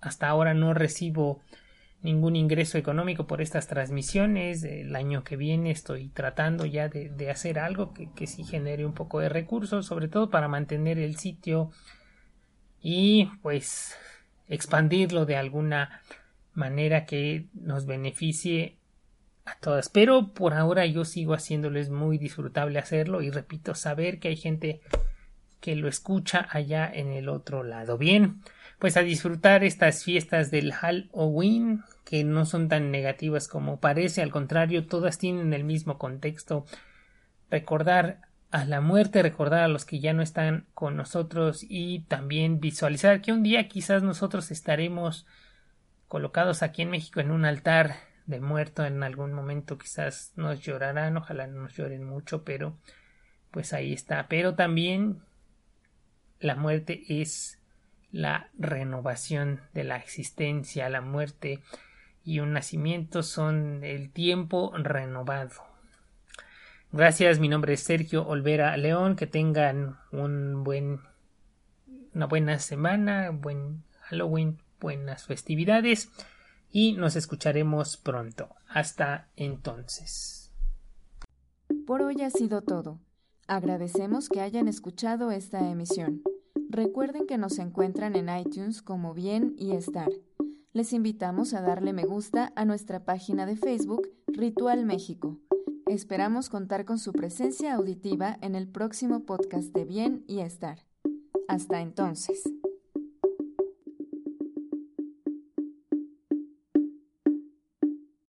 Hasta 0.00 0.28
ahora 0.28 0.54
no 0.54 0.74
recibo 0.74 1.40
ningún 2.02 2.36
ingreso 2.36 2.76
económico 2.76 3.26
por 3.26 3.40
estas 3.40 3.68
transmisiones. 3.68 4.64
El 4.64 4.94
año 4.96 5.22
que 5.22 5.36
viene 5.36 5.70
estoy 5.70 6.08
tratando 6.08 6.66
ya 6.66 6.88
de, 6.88 7.30
hacer 7.30 7.60
algo 7.60 7.94
que, 7.94 8.10
que 8.12 8.26
sí 8.26 8.44
genere 8.44 8.84
un 8.84 8.92
poco 8.92 9.20
de 9.20 9.28
recursos, 9.28 9.86
sobre 9.86 10.08
todo 10.08 10.30
para 10.30 10.48
mantener 10.48 10.98
el 10.98 11.16
sitio 11.16 11.70
y 12.80 13.30
pues 13.42 13.96
expandirlo 14.48 15.26
de 15.26 15.36
alguna 15.36 16.02
manera 16.54 17.06
que 17.06 17.46
nos 17.54 17.86
beneficie 17.86 18.76
a 19.44 19.54
todas. 19.56 19.88
Pero 19.88 20.34
por 20.34 20.54
ahora 20.54 20.86
yo 20.86 21.04
sigo 21.04 21.34
haciéndolo, 21.34 21.78
es 21.78 21.90
muy 21.90 22.18
disfrutable 22.18 22.78
hacerlo 22.78 23.22
y 23.22 23.30
repito, 23.30 23.74
saber 23.74 24.18
que 24.18 24.28
hay 24.28 24.36
gente 24.36 24.80
que 25.60 25.74
lo 25.74 25.88
escucha 25.88 26.46
allá 26.50 26.90
en 26.92 27.08
el 27.12 27.28
otro 27.28 27.62
lado. 27.64 27.98
Bien, 27.98 28.42
pues 28.78 28.96
a 28.96 29.02
disfrutar 29.02 29.64
estas 29.64 30.04
fiestas 30.04 30.50
del 30.50 30.72
Halloween, 30.72 31.82
que 32.04 32.24
no 32.24 32.46
son 32.46 32.68
tan 32.68 32.90
negativas 32.90 33.48
como 33.48 33.80
parece, 33.80 34.22
al 34.22 34.30
contrario, 34.30 34.86
todas 34.86 35.18
tienen 35.18 35.52
el 35.52 35.64
mismo 35.64 35.98
contexto. 35.98 36.64
Recordar 37.50 38.27
a 38.50 38.64
la 38.64 38.80
muerte, 38.80 39.22
recordar 39.22 39.62
a 39.62 39.68
los 39.68 39.84
que 39.84 40.00
ya 40.00 40.12
no 40.12 40.22
están 40.22 40.66
con 40.74 40.96
nosotros 40.96 41.64
y 41.68 42.00
también 42.00 42.60
visualizar 42.60 43.20
que 43.20 43.32
un 43.32 43.42
día 43.42 43.68
quizás 43.68 44.02
nosotros 44.02 44.50
estaremos 44.50 45.26
colocados 46.08 46.62
aquí 46.62 46.82
en 46.82 46.90
México 46.90 47.20
en 47.20 47.30
un 47.30 47.44
altar 47.44 47.96
de 48.28 48.40
muerto 48.40 48.84
en 48.84 49.02
algún 49.02 49.32
momento 49.32 49.78
quizás 49.78 50.32
nos 50.36 50.60
llorarán, 50.60 51.16
ojalá 51.16 51.46
no 51.46 51.62
nos 51.62 51.74
lloren 51.74 52.04
mucho, 52.04 52.44
pero 52.44 52.76
pues 53.50 53.72
ahí 53.72 53.94
está. 53.94 54.28
Pero 54.28 54.54
también 54.54 55.22
la 56.38 56.54
muerte 56.54 57.02
es 57.08 57.58
la 58.12 58.50
renovación 58.58 59.62
de 59.72 59.84
la 59.84 59.96
existencia, 59.96 60.90
la 60.90 61.00
muerte 61.00 61.60
y 62.22 62.40
un 62.40 62.52
nacimiento 62.52 63.22
son 63.22 63.82
el 63.82 64.10
tiempo 64.10 64.72
renovado. 64.76 65.67
Gracias, 66.90 67.38
mi 67.38 67.48
nombre 67.48 67.74
es 67.74 67.80
Sergio 67.80 68.26
Olvera 68.26 68.76
León. 68.78 69.14
Que 69.14 69.26
tengan 69.26 69.98
un 70.10 70.64
buen, 70.64 71.00
una 72.14 72.26
buena 72.26 72.58
semana, 72.58 73.30
buen 73.30 73.84
Halloween, 74.00 74.58
buenas 74.80 75.26
festividades 75.26 76.10
y 76.70 76.92
nos 76.92 77.14
escucharemos 77.14 77.98
pronto. 77.98 78.48
Hasta 78.68 79.28
entonces. 79.36 80.50
Por 81.86 82.02
hoy 82.02 82.22
ha 82.22 82.30
sido 82.30 82.62
todo. 82.62 82.98
Agradecemos 83.46 84.28
que 84.28 84.40
hayan 84.40 84.66
escuchado 84.66 85.30
esta 85.30 85.70
emisión. 85.70 86.22
Recuerden 86.70 87.26
que 87.26 87.38
nos 87.38 87.58
encuentran 87.58 88.16
en 88.16 88.28
iTunes 88.34 88.82
como 88.82 89.12
Bien 89.12 89.54
y 89.58 89.72
Estar. 89.72 90.08
Les 90.72 90.92
invitamos 90.92 91.54
a 91.54 91.60
darle 91.62 91.92
me 91.92 92.04
gusta 92.04 92.52
a 92.56 92.64
nuestra 92.64 93.04
página 93.04 93.46
de 93.46 93.56
Facebook 93.56 94.08
Ritual 94.26 94.84
México. 94.84 95.38
Esperamos 95.88 96.50
contar 96.50 96.84
con 96.84 96.98
su 96.98 97.12
presencia 97.12 97.74
auditiva 97.74 98.36
en 98.42 98.54
el 98.54 98.68
próximo 98.68 99.24
podcast 99.24 99.72
de 99.72 99.86
Bien 99.86 100.24
y 100.26 100.40
Estar. 100.40 100.84
Hasta 101.48 101.80
entonces. 101.80 102.42